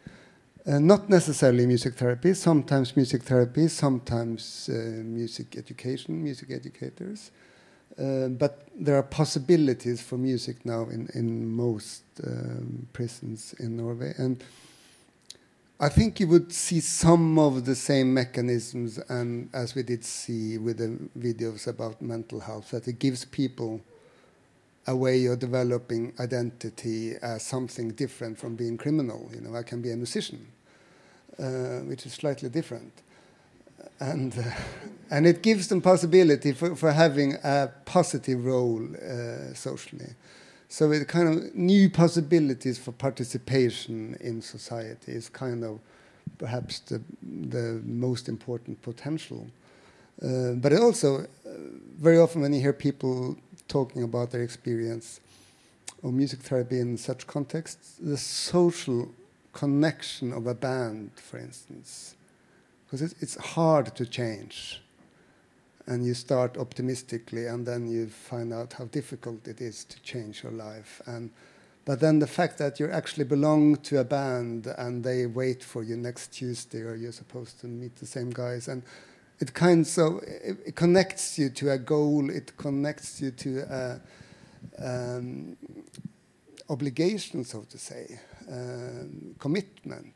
Uh, 0.66 0.80
not 0.80 1.08
necessarily 1.08 1.64
music 1.64 1.94
therapy, 1.94 2.34
sometimes 2.34 2.96
music 2.96 3.22
therapy, 3.22 3.68
sometimes 3.68 4.68
uh, 4.68 4.74
music 5.04 5.56
education, 5.56 6.22
music 6.22 6.50
educators. 6.50 7.30
Uh, 7.98 8.28
but 8.28 8.66
there 8.78 8.96
are 8.96 9.02
possibilities 9.02 10.02
for 10.02 10.18
music 10.18 10.66
now 10.66 10.82
in, 10.82 11.08
in 11.14 11.48
most 11.48 12.02
um, 12.26 12.86
prisons 12.92 13.54
in 13.60 13.76
Norway. 13.76 14.12
And 14.18 14.42
I 15.78 15.88
think 15.88 16.20
you 16.20 16.26
would 16.28 16.52
see 16.52 16.80
some 16.80 17.38
of 17.38 17.64
the 17.64 17.74
same 17.74 18.12
mechanisms 18.12 18.98
and 19.08 19.48
as 19.52 19.74
we 19.74 19.82
did 19.82 20.04
see 20.04 20.58
with 20.58 20.78
the 20.78 20.98
videos 21.18 21.66
about 21.66 22.02
mental 22.02 22.40
health, 22.40 22.70
that 22.70 22.88
it 22.88 22.98
gives 22.98 23.24
people 23.24 23.80
a 24.86 24.94
way 24.94 25.26
of 25.26 25.38
developing 25.38 26.12
identity 26.20 27.14
as 27.22 27.42
something 27.42 27.90
different 27.90 28.38
from 28.38 28.56
being 28.56 28.76
criminal. 28.76 29.30
You 29.34 29.40
know, 29.40 29.56
I 29.56 29.62
can 29.62 29.82
be 29.82 29.90
a 29.90 29.96
musician, 29.96 30.46
uh, 31.38 31.80
which 31.80 32.06
is 32.06 32.12
slightly 32.12 32.48
different 32.48 32.92
and 34.00 34.38
uh, 34.38 34.42
and 35.10 35.26
it 35.26 35.42
gives 35.42 35.68
them 35.68 35.80
possibility 35.80 36.52
for, 36.52 36.74
for 36.74 36.92
having 36.92 37.34
a 37.44 37.70
positive 37.84 38.44
role 38.44 38.82
uh, 38.96 39.54
socially. 39.54 40.14
So 40.68 40.90
it 40.90 41.06
kind 41.06 41.28
of 41.28 41.54
new 41.54 41.88
possibilities 41.88 42.76
for 42.78 42.90
participation 42.90 44.16
in 44.20 44.42
society 44.42 45.12
is 45.12 45.28
kind 45.28 45.64
of 45.64 45.78
perhaps 46.38 46.80
the 46.80 47.00
the 47.22 47.80
most 47.84 48.28
important 48.28 48.82
potential. 48.82 49.46
Uh, 50.22 50.52
but 50.52 50.72
also, 50.72 51.20
uh, 51.20 51.26
very 52.00 52.18
often 52.18 52.40
when 52.40 52.52
you 52.52 52.60
hear 52.60 52.72
people 52.72 53.36
talking 53.68 54.02
about 54.02 54.30
their 54.30 54.42
experience 54.42 55.20
of 56.02 56.12
music 56.12 56.40
therapy 56.40 56.80
in 56.80 56.96
such 56.96 57.26
contexts, 57.26 57.96
the 58.00 58.16
social 58.16 59.08
connection 59.52 60.32
of 60.32 60.46
a 60.46 60.54
band, 60.54 61.10
for 61.16 61.38
instance, 61.38 62.14
because 62.84 63.02
it's, 63.02 63.14
it's 63.20 63.36
hard 63.36 63.94
to 63.96 64.06
change. 64.06 64.82
And 65.88 66.04
you 66.04 66.14
start 66.14 66.56
optimistically, 66.56 67.46
and 67.46 67.64
then 67.64 67.86
you 67.86 68.08
find 68.08 68.52
out 68.52 68.72
how 68.72 68.86
difficult 68.86 69.46
it 69.46 69.60
is 69.60 69.84
to 69.84 70.02
change 70.02 70.42
your 70.42 70.50
life. 70.50 71.00
And 71.06 71.30
but 71.84 72.00
then 72.00 72.18
the 72.18 72.26
fact 72.26 72.58
that 72.58 72.80
you 72.80 72.90
actually 72.90 73.24
belong 73.24 73.76
to 73.76 74.00
a 74.00 74.04
band 74.04 74.66
and 74.76 75.04
they 75.04 75.26
wait 75.26 75.62
for 75.62 75.84
you 75.84 75.96
next 75.96 76.32
Tuesday, 76.32 76.80
or 76.80 76.96
you're 76.96 77.12
supposed 77.12 77.60
to 77.60 77.68
meet 77.68 77.94
the 77.96 78.06
same 78.06 78.30
guys, 78.30 78.66
and 78.66 78.82
it 79.40 79.52
kind 79.52 79.86
of 79.98 80.22
it, 80.22 80.56
it 80.66 80.76
connects 80.76 81.38
you 81.38 81.50
to 81.50 81.70
a 81.70 81.78
goal. 81.78 82.30
It 82.30 82.56
connects 82.56 83.20
you 83.20 83.30
to 83.32 83.60
a 83.60 84.00
um, 84.78 85.56
obligation, 86.68 87.44
so 87.44 87.62
to 87.70 87.78
say, 87.78 88.18
um, 88.50 89.34
commitment. 89.38 90.14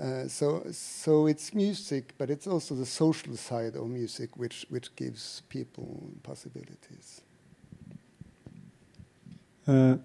Uh, 0.00 0.26
so, 0.28 0.64
so 0.72 1.26
it's 1.26 1.52
music, 1.52 2.14
but 2.16 2.30
it's 2.30 2.46
also 2.46 2.74
the 2.74 2.86
social 2.86 3.36
side 3.36 3.76
of 3.76 3.86
music 3.86 4.36
which, 4.36 4.64
which 4.70 4.94
gives 4.96 5.42
people 5.48 6.10
possibilities. 6.22 7.20
Uh, 9.66 9.96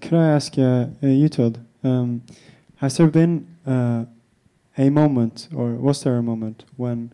could 0.00 0.14
I 0.14 0.28
ask 0.28 0.56
uh, 0.58 0.62
uh, 0.62 1.06
you, 1.06 1.28
Todd? 1.28 1.58
Um, 1.82 2.22
has 2.76 2.96
there 2.98 3.08
been 3.08 3.48
uh, 3.66 4.04
a 4.78 4.90
moment, 4.90 5.48
or 5.54 5.74
was 5.74 6.04
there 6.04 6.18
a 6.18 6.22
moment 6.22 6.64
when 6.76 7.12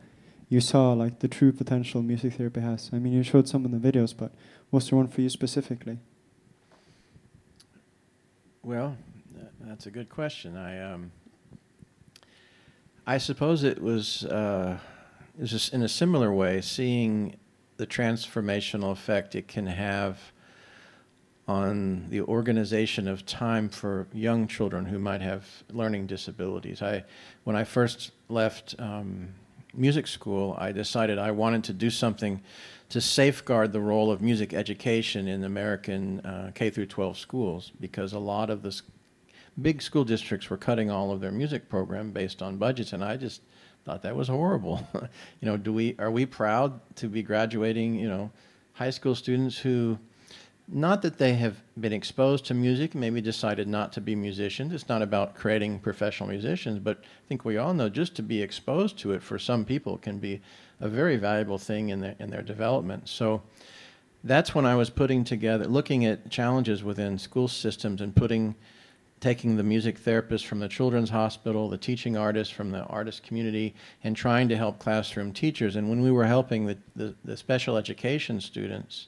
you 0.53 0.61
saw 0.61 0.93
like 0.93 1.21
the 1.21 1.29
true 1.29 1.53
potential 1.53 2.03
music 2.03 2.35
therapy 2.35 2.61
has? 2.61 2.91
I 2.93 2.99
mean, 2.99 3.13
you 3.13 3.23
showed 3.23 3.49
some 3.49 3.65
of 3.65 3.71
the 3.71 3.79
videos, 3.79 4.15
but 4.17 4.33
was 4.71 4.89
there 4.89 4.99
one 4.99 5.09
for 5.09 5.21
you 5.21 5.29
specifically? 5.29 5.99
Well, 8.63 8.97
that's 9.61 9.87
a 9.87 9.91
good 9.91 10.09
question. 10.09 10.57
I 10.57 10.93
um, 10.93 11.13
I 13.07 13.19
suppose 13.19 13.65
it 13.65 13.83
was, 13.83 14.25
uh, 14.27 14.79
it 15.37 15.53
was 15.53 15.71
in 15.71 15.83
a 15.83 15.89
similar 15.89 16.33
way, 16.33 16.61
seeing 16.61 17.35
the 17.77 17.87
transformational 17.87 18.93
effect 18.93 19.35
it 19.35 19.49
can 19.49 19.67
have 19.67 20.33
on 21.49 22.07
the 22.11 22.21
organization 22.21 23.09
of 23.09 23.27
time 23.27 23.69
for 23.69 24.07
young 24.13 24.47
children 24.47 24.87
who 24.87 25.01
might 25.01 25.21
have 25.21 25.65
learning 25.71 26.07
disabilities. 26.07 26.81
I, 26.81 27.03
when 27.43 27.57
I 27.57 27.65
first 27.65 28.13
left 28.29 28.77
um, 28.79 29.31
music 29.75 30.07
school, 30.07 30.57
I 30.59 30.73
decided 30.73 31.19
I 31.19 31.31
wanted 31.31 31.65
to 31.65 31.73
do 31.73 31.91
something 31.91 32.43
to 32.91 33.01
safeguard 33.01 33.73
the 33.73 33.81
role 33.81 34.11
of 34.11 34.21
music 34.21 34.53
education 34.53 35.27
in 35.27 35.45
American 35.45 36.21
uh, 36.21 36.51
K 36.55 36.71
through 36.71 36.87
12 36.87 37.17
schools 37.17 37.73
because 37.81 38.13
a 38.13 38.19
lot 38.19 38.51
of 38.51 38.63
the 38.63 38.81
big 39.61 39.83
school 39.83 40.05
districts 40.05 40.51
were 40.51 40.57
cutting 40.57 40.91
all 40.91 41.11
of 41.11 41.21
their 41.21 41.33
music 41.33 41.69
program 41.69 42.11
based 42.11 42.43
on 42.43 42.57
budgets, 42.57 42.93
and 42.93 43.03
I 43.03 43.17
just 43.17 43.43
thought 43.85 44.03
that 44.03 44.15
was 44.15 44.29
horrible. 44.29 44.87
you 45.41 45.47
know, 45.47 45.57
do 45.57 45.73
we 45.73 45.97
are 45.99 46.11
we 46.11 46.27
proud 46.27 46.81
to 46.97 47.09
be 47.09 47.23
graduating? 47.23 47.95
You 47.95 48.09
know, 48.09 48.31
high 48.75 48.91
school 48.91 49.15
students 49.15 49.59
who, 49.59 49.99
not 50.73 51.03
that 51.03 51.19
they 51.19 51.35
have 51.35 51.57
been 51.79 51.93
exposed 51.93 52.47
to 52.47 52.55
music, 52.55 52.95
maybe 52.95 53.21
decided 53.21 53.69
not 53.69 53.93
to 53.93 54.01
be 54.01 54.17
musicians. 54.17 54.73
It's 54.73 54.89
not 54.89 55.03
about 55.03 55.35
creating 55.35 55.81
professional 55.81 56.29
musicians, 56.29 56.79
but 56.79 56.99
I 57.03 57.29
think 57.29 57.45
we 57.45 57.59
all 57.59 57.75
know 57.75 57.89
just 57.89 58.15
to 58.17 58.23
be 58.23 58.43
exposed 58.43 58.99
to 59.01 59.13
it 59.13 59.23
for 59.23 59.39
some 59.39 59.65
people 59.65 59.99
can 59.99 60.19
be 60.19 60.41
a 60.81 60.89
very 60.89 61.17
valuable 61.17 61.59
thing 61.59 61.91
in 61.91 62.01
their 62.01 62.17
in 62.19 62.31
their 62.31 62.43
development. 62.43 63.09
So. 63.09 63.43
That's 64.25 64.55
when 64.55 64.65
I 64.65 64.77
was 64.77 64.89
putting 64.89 65.25
together, 65.25 65.67
looking 65.67 66.05
at 66.05 66.31
challenges 66.31 66.85
within 66.85 67.19
school 67.19 67.49
systems 67.49 68.01
and 68.01 68.15
putting 68.15 68.55
taking 69.23 69.57
the 69.57 69.63
music 69.63 69.99
therapist 69.99 70.47
from 70.47 70.59
the 70.59 70.69
children's 70.69 71.09
hospital, 71.09 71.69
the 71.69 71.79
teaching 71.79 72.17
artist 72.17 72.53
from 72.55 72.73
the 72.73 72.83
artist 72.87 73.23
community, 73.23 73.73
and 74.03 74.17
trying 74.17 74.49
to 74.49 74.57
help 74.57 74.81
classroom 74.81 75.33
teachers. 75.33 75.77
And 75.77 75.89
when 75.89 76.03
we 76.03 76.11
were 76.11 76.25
helping 76.25 76.67
the, 76.67 76.77
the, 76.97 77.15
the 77.25 77.37
special 77.37 77.77
education 77.77 78.41
students, 78.41 79.07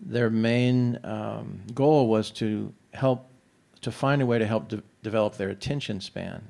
their 0.00 0.30
main 0.30 0.98
um, 1.04 1.60
goal 1.74 2.08
was 2.08 2.30
to 2.32 2.72
help 2.94 3.30
to 3.80 3.92
find 3.92 4.22
a 4.22 4.26
way 4.26 4.38
to 4.38 4.46
help 4.46 4.68
de- 4.68 4.82
develop 5.02 5.36
their 5.36 5.50
attention 5.50 6.00
span. 6.00 6.42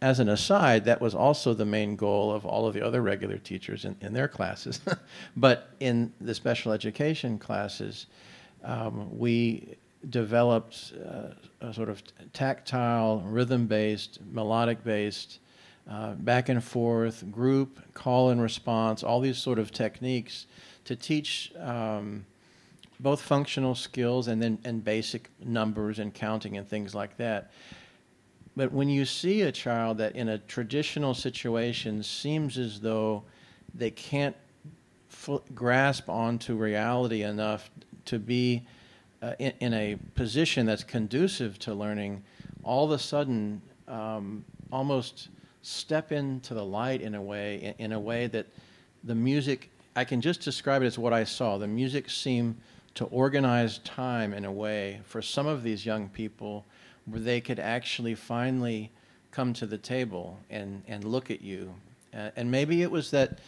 As 0.00 0.20
an 0.20 0.28
aside, 0.28 0.84
that 0.84 1.00
was 1.00 1.14
also 1.14 1.54
the 1.54 1.64
main 1.64 1.96
goal 1.96 2.30
of 2.30 2.44
all 2.44 2.66
of 2.66 2.74
the 2.74 2.82
other 2.82 3.02
regular 3.02 3.38
teachers 3.38 3.84
in, 3.84 3.96
in 4.00 4.12
their 4.12 4.28
classes. 4.28 4.80
but 5.36 5.70
in 5.80 6.12
the 6.20 6.34
special 6.34 6.72
education 6.72 7.38
classes, 7.38 8.06
um, 8.62 9.16
we 9.18 9.76
developed 10.10 10.92
uh, 11.04 11.66
a 11.66 11.72
sort 11.72 11.88
of 11.88 12.02
tactile, 12.32 13.20
rhythm 13.22 13.66
based, 13.66 14.18
melodic 14.30 14.84
based, 14.84 15.40
uh, 15.90 16.12
back 16.14 16.48
and 16.48 16.62
forth, 16.62 17.24
group, 17.30 17.80
call 17.94 18.30
and 18.30 18.42
response, 18.42 19.02
all 19.02 19.20
these 19.20 19.38
sort 19.38 19.58
of 19.58 19.70
techniques 19.70 20.46
to 20.84 20.94
teach 20.94 21.52
um, 21.58 22.24
both 23.00 23.20
functional 23.20 23.74
skills 23.74 24.28
and 24.28 24.42
then 24.42 24.58
and 24.64 24.82
basic 24.82 25.30
numbers 25.44 25.98
and 25.98 26.14
counting 26.14 26.56
and 26.56 26.68
things 26.68 26.94
like 26.94 27.16
that. 27.18 27.50
But 28.56 28.72
when 28.72 28.88
you 28.88 29.04
see 29.04 29.42
a 29.42 29.52
child 29.52 29.98
that 29.98 30.16
in 30.16 30.28
a 30.28 30.38
traditional 30.38 31.12
situation 31.12 32.02
seems 32.02 32.56
as 32.56 32.80
though 32.80 33.24
they 33.74 33.90
can't 33.90 34.34
grasp 35.54 36.08
onto 36.08 36.54
reality 36.54 37.22
enough 37.22 37.70
to 38.06 38.18
be 38.18 38.62
uh, 39.22 39.34
in, 39.38 39.52
in, 39.60 39.74
a 39.74 39.96
position 40.14 40.66
that's 40.66 40.84
conducive 40.84 41.58
to 41.58 41.74
learning, 41.74 42.22
all 42.62 42.84
of 42.84 42.92
a 42.92 42.98
sudden 42.98 43.60
um, 43.88 44.44
almost 44.70 45.28
step 45.62 46.12
into 46.12 46.54
the 46.54 46.64
light 46.64 47.00
in 47.00 47.14
a 47.14 47.22
way, 47.22 47.74
in, 47.78 47.86
in, 47.86 47.92
a 47.92 48.00
way 48.00 48.26
that 48.26 48.46
the 49.04 49.14
music, 49.14 49.70
I 49.96 50.04
can 50.04 50.20
just 50.20 50.40
describe 50.40 50.82
it 50.82 50.86
as 50.86 50.98
what 50.98 51.12
I 51.12 51.24
saw. 51.24 51.58
The 51.58 51.66
music 51.66 52.08
seemed 52.08 52.56
to 52.96 53.04
organize 53.06 53.78
time 53.78 54.32
in 54.34 54.44
a 54.44 54.52
way 54.52 55.00
for 55.04 55.22
some 55.22 55.46
of 55.46 55.62
these 55.62 55.86
young 55.86 56.08
people 56.08 56.64
where 57.04 57.20
they 57.20 57.40
could 57.40 57.60
actually 57.60 58.14
finally 58.14 58.90
come 59.30 59.52
to 59.52 59.66
the 59.66 59.78
table 59.78 60.40
and, 60.50 60.82
and 60.88 61.04
look 61.04 61.30
at 61.30 61.42
you. 61.42 61.72
Uh, 62.14 62.30
and 62.36 62.50
maybe 62.50 62.82
it 62.82 62.90
was 62.90 63.10
that 63.10 63.38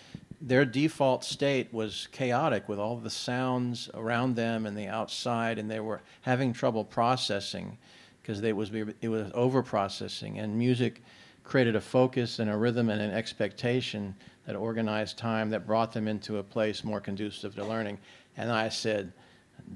their 0.41 0.65
default 0.65 1.25
state 1.25 1.73
was 1.73 2.09
chaotic 2.13 2.69
with 2.69 2.79
all 2.79 2.97
the 2.97 3.11
sounds 3.11 3.91
around 3.95 4.37
them 4.37 4.67
and 4.67 4.77
the 4.77 4.87
outside, 4.87 5.59
and 5.59 5.71
they 5.71 5.81
were 5.81 6.01
having 6.21 6.53
trouble 6.53 6.85
processing 6.85 7.77
because 8.23 8.41
it 8.43 8.55
was 8.55 8.71
it 9.01 9.09
was 9.09 9.31
over 9.35 9.63
processing. 9.63 10.39
And 10.39 10.57
music 10.57 11.03
created 11.43 11.75
a 11.75 11.81
focus 11.81 12.39
and 12.39 12.51
a 12.51 12.57
rhythm 12.57 12.91
and 12.91 13.01
an 13.01 13.11
expectation 13.11 14.15
that 14.47 14.55
organized 14.55 15.17
time 15.17 15.51
that 15.51 15.67
brought 15.67 15.93
them 15.93 16.07
into 16.07 16.37
a 16.37 16.43
place 16.43 16.85
more 16.85 17.01
conducive 17.01 17.55
to 17.55 17.65
learning. 17.65 17.99
And 18.37 18.53
I 18.53 18.69
said, 18.69 19.13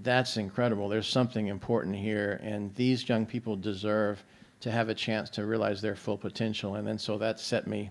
"That's 0.02 0.36
incredible. 0.36 0.88
There's 0.88 1.08
something 1.08 1.48
important 1.48 1.96
here, 1.96 2.40
and 2.42 2.74
these 2.74 3.08
young 3.08 3.26
people 3.26 3.56
deserve." 3.56 4.22
to 4.60 4.70
have 4.70 4.88
a 4.88 4.94
chance 4.94 5.28
to 5.28 5.44
realize 5.44 5.80
their 5.80 5.96
full 5.96 6.16
potential 6.16 6.76
and 6.76 6.86
then 6.86 6.96
so 6.96 7.18
that 7.18 7.40
set 7.40 7.66
me 7.66 7.90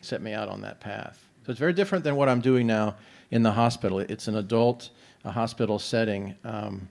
set 0.00 0.22
me 0.22 0.32
out 0.32 0.48
on 0.48 0.62
that 0.62 0.80
path 0.80 1.28
so 1.44 1.50
it's 1.50 1.60
very 1.60 1.74
different 1.74 2.04
than 2.04 2.16
what 2.16 2.26
I'm 2.26 2.40
doing 2.40 2.66
now 2.66 2.96
in 3.30 3.42
the 3.42 3.52
hospital. 3.52 3.98
It's 3.98 4.28
an 4.28 4.36
adult 4.36 4.90
a 5.24 5.30
hospital 5.30 5.78
setting, 5.78 6.34
um, 6.44 6.88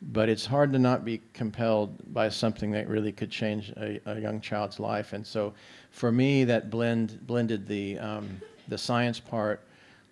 but 0.00 0.28
it's 0.28 0.44
hard 0.44 0.72
to 0.72 0.78
not 0.78 1.04
be 1.04 1.22
compelled 1.32 2.12
by 2.12 2.28
something 2.28 2.70
that 2.72 2.88
really 2.88 3.12
could 3.12 3.30
change 3.30 3.70
a, 3.76 4.00
a 4.06 4.20
young 4.20 4.40
child's 4.40 4.78
life. 4.78 5.12
And 5.12 5.26
so, 5.26 5.54
for 5.90 6.12
me, 6.12 6.44
that 6.44 6.70
blend 6.70 7.26
blended 7.26 7.66
the 7.66 7.98
um, 7.98 8.40
the 8.68 8.76
science 8.76 9.20
part 9.20 9.66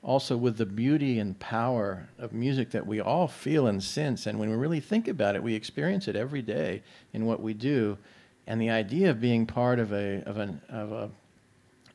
also 0.06 0.36
with 0.36 0.56
the 0.56 0.64
beauty 0.64 1.18
and 1.18 1.36
power 1.40 2.08
of 2.16 2.32
music 2.32 2.70
that 2.70 2.86
we 2.86 3.00
all 3.00 3.26
feel 3.26 3.66
and 3.66 3.82
sense. 3.82 4.26
And 4.26 4.38
when 4.38 4.48
we 4.48 4.54
really 4.54 4.78
think 4.78 5.08
about 5.08 5.34
it, 5.34 5.42
we 5.42 5.52
experience 5.54 6.06
it 6.06 6.14
every 6.14 6.42
day 6.42 6.82
in 7.12 7.26
what 7.26 7.42
we 7.42 7.52
do. 7.52 7.98
And 8.46 8.60
the 8.62 8.70
idea 8.70 9.10
of 9.10 9.20
being 9.20 9.46
part 9.46 9.80
of 9.80 9.92
a 9.92 10.22
of 10.22 10.38
an 10.38 10.60
of 10.68 10.92
a 10.92 11.10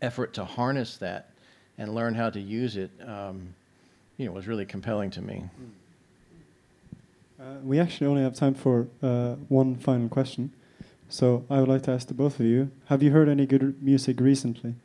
effort 0.01 0.33
to 0.33 0.43
harness 0.43 0.97
that 0.97 1.29
and 1.77 1.95
learn 1.95 2.13
how 2.13 2.29
to 2.29 2.39
use 2.39 2.75
it, 2.75 2.91
um, 3.07 3.55
you 4.17 4.25
know, 4.25 4.33
was 4.33 4.45
really 4.45 4.65
compelling 4.65 5.09
to 5.11 5.21
me. 5.21 5.45
Uh, 7.39 7.43
we 7.63 7.79
actually 7.79 8.07
only 8.07 8.21
have 8.21 8.35
time 8.35 8.53
for 8.53 8.87
uh, 9.01 9.35
one 9.47 9.77
final 9.77 10.09
question. 10.09 10.51
So 11.07 11.45
I 11.49 11.61
would 11.61 11.69
like 11.69 11.83
to 11.83 11.91
ask 11.91 12.09
the 12.09 12.13
both 12.13 12.41
of 12.41 12.45
you: 12.45 12.71
Have 12.87 13.01
you 13.01 13.11
heard 13.11 13.29
any 13.29 13.45
good 13.45 13.81
music 13.81 14.19
recently? 14.19 14.75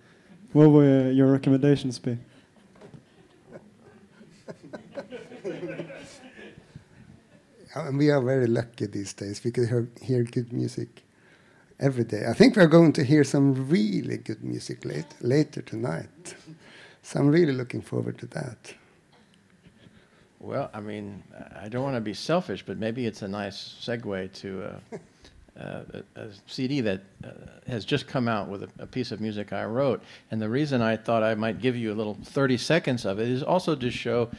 What 0.53 0.69
will 0.69 1.11
your 1.11 1.33
recommendations 1.33 1.99
be? 1.99 2.19
And 7.85 7.99
we 7.99 8.11
are 8.11 8.21
very 8.21 8.47
lucky 8.47 8.87
these 8.87 9.13
days. 9.13 9.43
We 9.45 9.51
can 9.51 9.69
hear, 9.69 9.89
hear 10.01 10.23
good 10.25 10.53
music 10.53 11.03
every 11.79 12.05
day. 12.05 12.25
I 12.29 12.33
think 12.33 12.57
we're 12.57 12.67
going 12.67 12.93
to 12.95 13.05
hear 13.05 13.25
some 13.25 13.69
really 13.69 14.17
good 14.17 14.43
music 14.43 14.85
late, 14.85 15.07
later 15.21 15.63
tonight. 15.63 16.35
So 17.03 17.21
I'm 17.21 17.29
really 17.29 17.53
looking 17.53 17.83
forward 17.83 18.19
to 18.19 18.27
that. 18.29 18.75
Well, 20.41 20.71
I 20.73 20.81
mean, 20.81 21.23
I 21.61 21.69
don't 21.69 21.83
want 21.83 21.97
to 21.97 22.01
be 22.01 22.15
selfish, 22.15 22.65
but 22.65 22.79
maybe 22.79 23.07
it's 23.07 23.23
a 23.23 23.29
nice 23.29 23.77
segue 23.81 24.33
to 24.41 24.63
uh, 24.63 24.99
uh, 25.61 25.83
a, 26.17 26.21
a, 26.21 26.29
CD 26.47 26.81
that 26.83 27.03
uh, 27.25 27.31
has 27.67 27.85
just 27.85 28.07
come 28.07 28.29
out 28.29 28.49
with 28.49 28.63
a, 28.63 28.69
a, 28.79 28.87
piece 28.87 29.13
of 29.13 29.21
music 29.21 29.53
I 29.53 29.65
wrote. 29.65 30.03
And 30.31 30.41
the 30.41 30.49
reason 30.49 30.83
I 30.83 30.97
thought 30.97 31.23
I 31.23 31.35
might 31.35 31.61
give 31.61 31.77
you 31.77 31.93
a 31.93 31.97
little 31.97 32.17
30 32.23 32.59
seconds 32.59 33.05
of 33.05 33.19
it 33.19 33.29
is 33.29 33.43
also 33.43 33.75
to 33.75 33.91
show 33.91 34.31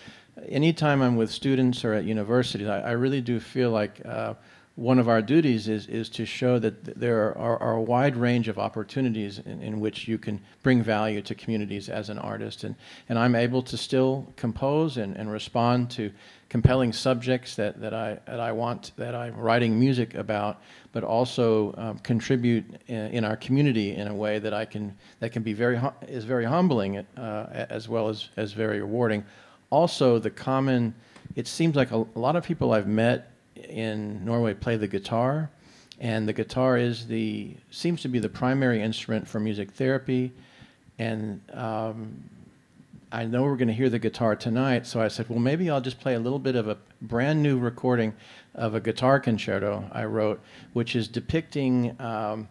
anytime 0.48 1.02
I'm 1.02 1.16
with 1.16 1.32
students 1.32 1.84
or 1.84 1.94
at 1.94 2.06
universities, 2.06 2.68
I, 2.68 2.80
I 2.80 2.92
really 2.92 3.22
do 3.22 3.40
feel 3.40 3.72
like 3.72 4.02
uh, 4.06 4.36
one 4.78 5.00
of 5.00 5.10
our 5.10 5.24
duties 5.24 5.68
is, 5.68 5.88
is 5.88 6.08
to 6.08 6.24
show 6.24 6.60
that 6.60 7.00
there 7.00 7.36
are, 7.36 7.58
are, 7.58 7.74
a 7.78 7.82
wide 7.82 8.16
range 8.16 8.48
of 8.48 8.60
opportunities 8.60 9.40
in, 9.40 9.60
in, 9.60 9.80
which 9.80 10.08
you 10.08 10.20
can 10.20 10.40
bring 10.62 10.84
value 10.84 11.20
to 11.20 11.34
communities 11.34 11.90
as 11.90 12.12
an 12.12 12.20
artist. 12.20 12.64
And, 12.64 12.76
and 13.10 13.18
I'm 13.18 13.34
able 13.34 13.64
to 13.64 13.76
still 13.76 14.32
compose 14.36 14.98
and, 14.98 15.18
and 15.18 15.32
respond 15.32 15.90
to 15.92 16.12
compelling 16.50 16.94
subjects 16.94 17.56
that, 17.56 17.82
that, 17.82 17.96
I, 17.96 18.20
that 18.28 18.40
I 18.40 18.52
want, 18.52 18.92
that 18.98 19.16
I'm 19.16 19.36
writing 19.36 19.80
music 19.80 20.14
about, 20.14 20.62
but 20.92 21.04
also 21.04 21.74
um, 21.76 21.98
contribute 22.00 22.80
in, 22.86 23.08
in, 23.08 23.26
our 23.26 23.36
community 23.36 23.96
in 23.96 24.08
a 24.08 24.14
way 24.14 24.38
that 24.38 24.54
I 24.54 24.66
can, 24.66 24.96
that 25.22 25.32
can 25.32 25.42
be 25.42 25.54
very, 25.54 25.82
is 26.08 26.24
very 26.24 26.46
humbling 26.46 27.00
uh, 27.00 27.66
as 27.72 27.90
well 27.90 28.10
as, 28.10 28.30
as 28.38 28.54
very 28.54 28.80
rewarding 28.80 29.26
also 29.70 30.20
the 30.20 30.30
common 30.30 30.94
it 31.38 31.48
seems 31.48 31.76
like 31.76 31.92
a, 31.92 31.98
a, 31.98 32.20
lot 32.20 32.36
of 32.36 32.44
people 32.44 32.74
I've 32.74 32.88
met 32.88 33.32
in 33.56 34.26
Norway 34.26 34.56
play 34.56 34.76
the 34.76 34.88
guitar, 34.88 35.52
and 36.00 36.28
the 36.28 36.34
guitar 36.34 36.78
is 36.78 37.06
the 37.06 37.56
seems 37.70 38.02
to 38.02 38.08
be 38.08 38.18
the 38.18 38.28
primary 38.28 38.82
instrument 38.82 39.28
for 39.28 39.40
music 39.40 39.72
therapy. 39.72 40.32
And 40.98 41.42
um, 41.54 42.24
I 43.12 43.26
know 43.26 43.44
we're 43.44 43.56
going 43.56 43.68
to 43.68 43.74
hear 43.74 43.90
the 43.90 44.00
guitar 44.00 44.36
tonight, 44.36 44.88
so 44.88 45.00
I 45.00 45.10
said, 45.10 45.30
well, 45.30 45.38
maybe 45.38 45.70
I'll 45.70 45.80
just 45.80 46.00
play 46.00 46.16
a 46.16 46.20
little 46.20 46.40
bit 46.40 46.56
of 46.56 46.68
a 46.68 46.78
brand 47.04 47.44
new 47.44 47.60
recording 47.60 48.14
of 48.56 48.74
a 48.74 48.80
guitar 48.80 49.20
concerto 49.20 49.88
I 49.92 50.06
wrote, 50.06 50.42
which 50.74 50.96
is 50.96 51.08
depicting. 51.08 51.96
Um, 52.02 52.50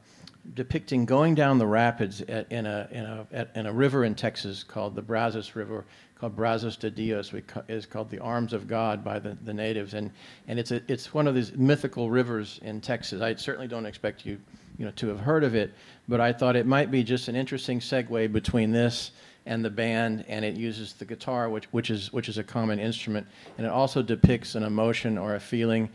depicting 0.55 1.05
going 1.05 1.35
down 1.35 1.59
the 1.59 1.67
rapids 1.67 2.21
at, 2.23 2.51
in, 2.53 2.67
a, 2.67 2.89
in, 2.93 3.05
a, 3.05 3.27
at, 3.33 3.51
in 3.57 3.67
a 3.67 3.73
river 3.73 4.05
in 4.05 4.15
Texas 4.15 4.63
called 4.63 4.95
the 4.95 5.03
Brazos 5.03 5.57
River, 5.57 5.85
called 6.19 6.35
Brazos 6.35 6.77
de 6.77 6.91
Dios, 6.91 7.33
which 7.33 7.45
is 7.69 7.85
called 7.85 8.11
the 8.11 8.19
Arms 8.19 8.53
of 8.53 8.67
God 8.67 9.05
by 9.05 9.19
the, 9.19 9.37
the 9.45 9.53
natives, 9.53 9.95
and 9.95 10.11
and 10.49 10.59
it's 10.59 10.71
a, 10.71 10.81
it's 10.89 11.13
one 11.13 11.27
of 11.27 11.35
these 11.35 11.53
mythical 11.55 12.11
rivers 12.11 12.59
in 12.63 12.81
Texas. 12.81 13.21
I 13.21 13.35
certainly 13.35 13.69
don't 13.69 13.87
expect 13.87 14.25
you 14.25 14.39
you 14.79 14.87
know 14.87 14.93
to 14.93 15.09
have 15.09 15.21
heard 15.21 15.45
of 15.45 15.55
it, 15.55 15.75
but 16.09 16.21
I 16.21 16.33
thought 16.33 16.57
it 16.57 16.67
might 16.67 16.91
be 16.91 17.03
just 17.05 17.29
an 17.29 17.37
interesting 17.37 17.81
segue 17.81 18.33
between 18.33 18.73
this 18.73 19.11
and 19.45 19.65
the 19.65 19.71
band, 19.71 20.25
and 20.27 20.45
it 20.45 20.57
uses 20.57 20.95
the 20.95 21.05
guitar, 21.05 21.51
which 21.51 21.67
which 21.73 21.91
is 21.91 22.13
which 22.13 22.29
is 22.29 22.39
a 22.39 22.45
common 22.45 22.79
instrument, 22.79 23.27
and 23.59 23.67
it 23.67 23.71
also 23.71 24.03
depicts 24.03 24.55
an 24.55 24.63
emotion 24.63 25.19
or 25.19 25.35
a 25.35 25.41
feeling, 25.41 25.91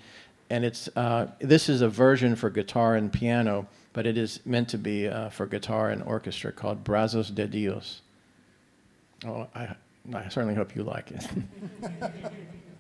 and 0.51 0.63
it's 0.63 0.87
uh, 0.95 1.27
this 1.39 1.67
is 1.67 1.81
a 1.81 1.89
version 1.89 2.35
for 2.35 2.51
guitar 2.51 2.95
and 2.95 3.11
piano, 3.11 3.67
but 3.93 4.05
it 4.05 4.19
is 4.19 4.39
meant 4.45 4.69
to 4.69 4.77
be 4.77 5.07
uh, 5.07 5.29
for 5.29 5.47
guitar 5.47 5.89
and 5.89 6.03
orchestra 6.03 6.51
called 6.51 6.83
Brazos 6.83 7.31
de 7.31 7.47
Dios. 7.47 8.01
Oh, 9.25 9.47
I 9.55 9.75
I 10.13 10.27
certainly 10.29 10.55
hope 10.55 10.75
you 10.75 10.83
like 10.83 11.11
it. 11.11 11.25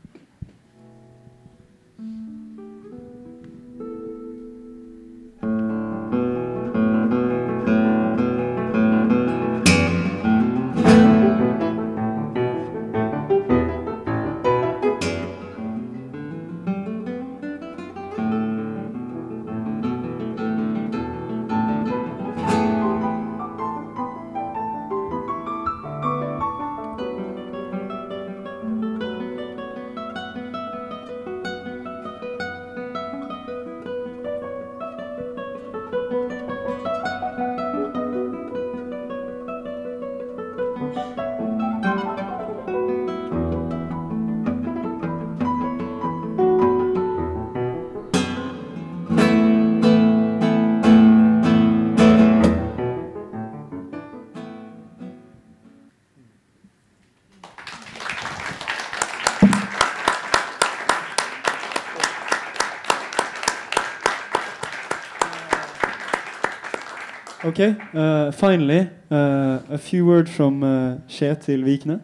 Okay, 67.51 67.75
uh, 67.93 68.31
finally, 68.31 68.89
uh, 69.11 69.59
a 69.69 69.77
few 69.77 70.05
words 70.05 70.31
from 70.31 70.63
uh, 70.63 70.95
Kjetil 71.09 71.65
Vikne. 71.65 71.99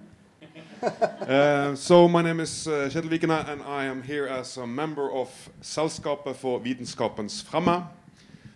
uh, 1.21 1.73
so 1.73 2.05
my 2.09 2.21
name 2.21 2.41
is 2.41 2.67
uh, 2.67 2.89
Kjetil 2.91 3.07
Vikne, 3.07 3.47
and 3.47 3.61
I 3.61 3.85
am 3.85 4.03
here 4.03 4.27
as 4.27 4.57
a 4.57 4.67
member 4.67 5.09
of 5.09 5.29
Selskapet 5.61 6.35
for 6.35 6.59
Vitenskapens 6.59 7.41
Fremme. 7.45 7.87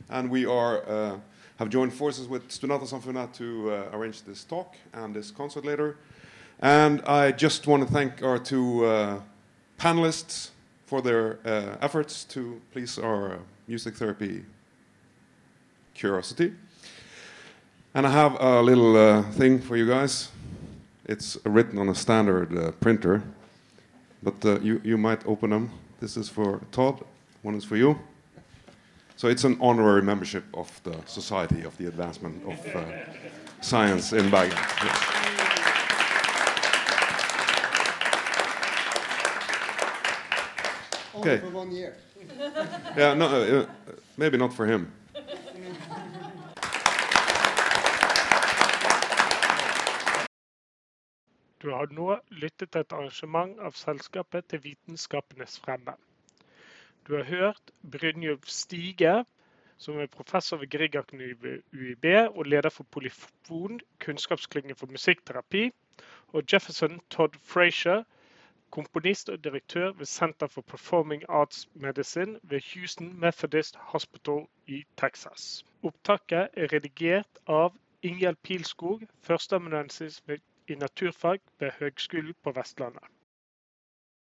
And 0.10 0.30
we 0.30 0.46
are 0.46 0.84
uh, 0.86 1.18
have 1.60 1.70
joined 1.70 1.94
forces 1.94 2.28
with 2.28 2.50
Studentersamfunnet 2.50 3.32
to 3.38 3.72
uh, 3.72 3.96
arrange 3.98 4.24
this 4.24 4.44
talk 4.44 4.76
and 4.92 5.16
this 5.16 5.32
concert 5.32 5.64
later. 5.64 5.96
And 6.60 7.02
I 7.04 7.32
just 7.32 7.68
want 7.68 7.88
to 7.88 7.94
thank 7.94 8.22
our 8.22 8.38
two 8.38 8.84
uh, 8.84 9.22
panelists 9.80 10.50
for 10.88 11.02
their 11.02 11.40
efforts 11.82 12.26
to 12.26 12.60
please 12.74 13.00
our 13.00 13.40
music 13.66 13.96
therapy 13.96 14.44
curiosity. 15.94 16.52
And 17.94 18.08
I 18.08 18.12
have 18.12 18.38
a 18.40 18.62
little 18.62 18.96
uh, 18.96 19.24
thing 19.32 19.60
for 19.60 19.76
you 19.76 19.86
guys. 19.86 20.30
It's 21.06 21.38
written 21.44 21.78
on 21.78 21.90
a 21.90 21.96
standard 21.96 22.58
uh, 22.58 22.72
printer, 22.80 23.22
but 24.24 24.46
uh, 24.46 24.60
you, 24.62 24.80
you 24.82 24.98
might 24.98 25.26
open 25.28 25.50
them. 25.50 25.72
This 26.00 26.16
is 26.16 26.30
for 26.30 26.62
Todd, 26.72 27.04
one 27.42 27.54
is 27.56 27.66
for 27.66 27.76
you. 27.76 28.00
So 29.18 29.28
it's 29.28 29.44
an 29.44 29.58
honorary 29.60 30.02
membership 30.02 30.46
of 30.54 30.82
the 30.84 30.96
Society 31.06 31.64
of 31.64 31.78
the 31.78 31.88
Advancement 31.88 32.42
of 32.46 32.76
uh, 32.76 32.84
Science 33.60 34.14
in 34.14 34.30
Bergen. 34.30 34.58
Yes. 34.58 35.08
Okay. 41.16 41.38
for 41.40 41.50
one 41.50 41.72
year. 41.72 41.98
yeah, 42.98 43.14
no, 43.14 43.28
uh, 43.28 43.66
maybe 44.16 44.38
not 44.38 44.54
for 44.54 44.66
him. 44.66 44.92
Har 51.82 51.94
nå 51.98 52.08
lyttet 52.30 52.70
til 52.72 52.84
et 52.86 52.94
arrangement 52.94 53.60
av 53.68 53.74
Selskapet 53.78 54.46
til 54.54 54.62
vitenskapenes 54.66 55.58
fremme. 55.66 55.96
Du 57.08 57.16
har 57.16 57.24
hørt 57.24 57.72
Brynjulf 57.94 58.46
Stige, 58.46 59.14
som 59.82 59.98
er 60.00 60.12
professor 60.14 60.58
ved 60.62 60.70
ved 61.42 61.64
UiB 61.74 62.06
og 62.38 62.46
leder 62.46 62.70
for 62.70 62.84
Polyfon, 62.84 63.80
kunnskapsklynge 64.00 64.76
for 64.76 64.88
musikkterapi, 64.88 65.72
og 66.34 66.44
Jefferson 66.54 67.00
Todd 67.10 67.40
Frazier, 67.42 68.04
komponist 68.72 69.30
og 69.30 69.44
direktør 69.44 69.92
ved 69.92 70.06
Center 70.06 70.48
for 70.48 70.62
Performing 70.62 71.24
Arts 71.30 71.68
Medicine 71.74 72.40
ved 72.44 72.62
Houston 72.74 73.20
Methodist 73.20 73.76
Hospital 73.76 74.46
i 74.68 74.84
Texas. 74.98 75.66
Opptaket 75.84 76.48
er 76.54 76.74
redigert 76.74 77.42
av 77.48 77.74
Ingjerd 78.04 78.38
Pilskog, 78.44 79.02
førsteamanuensis 79.22 80.22
i 80.72 80.76
naturfag 80.76 81.40
ved 81.60 81.72
Høgskolen 81.80 82.36
på 82.44 82.54
Vestlandet. 82.56 83.04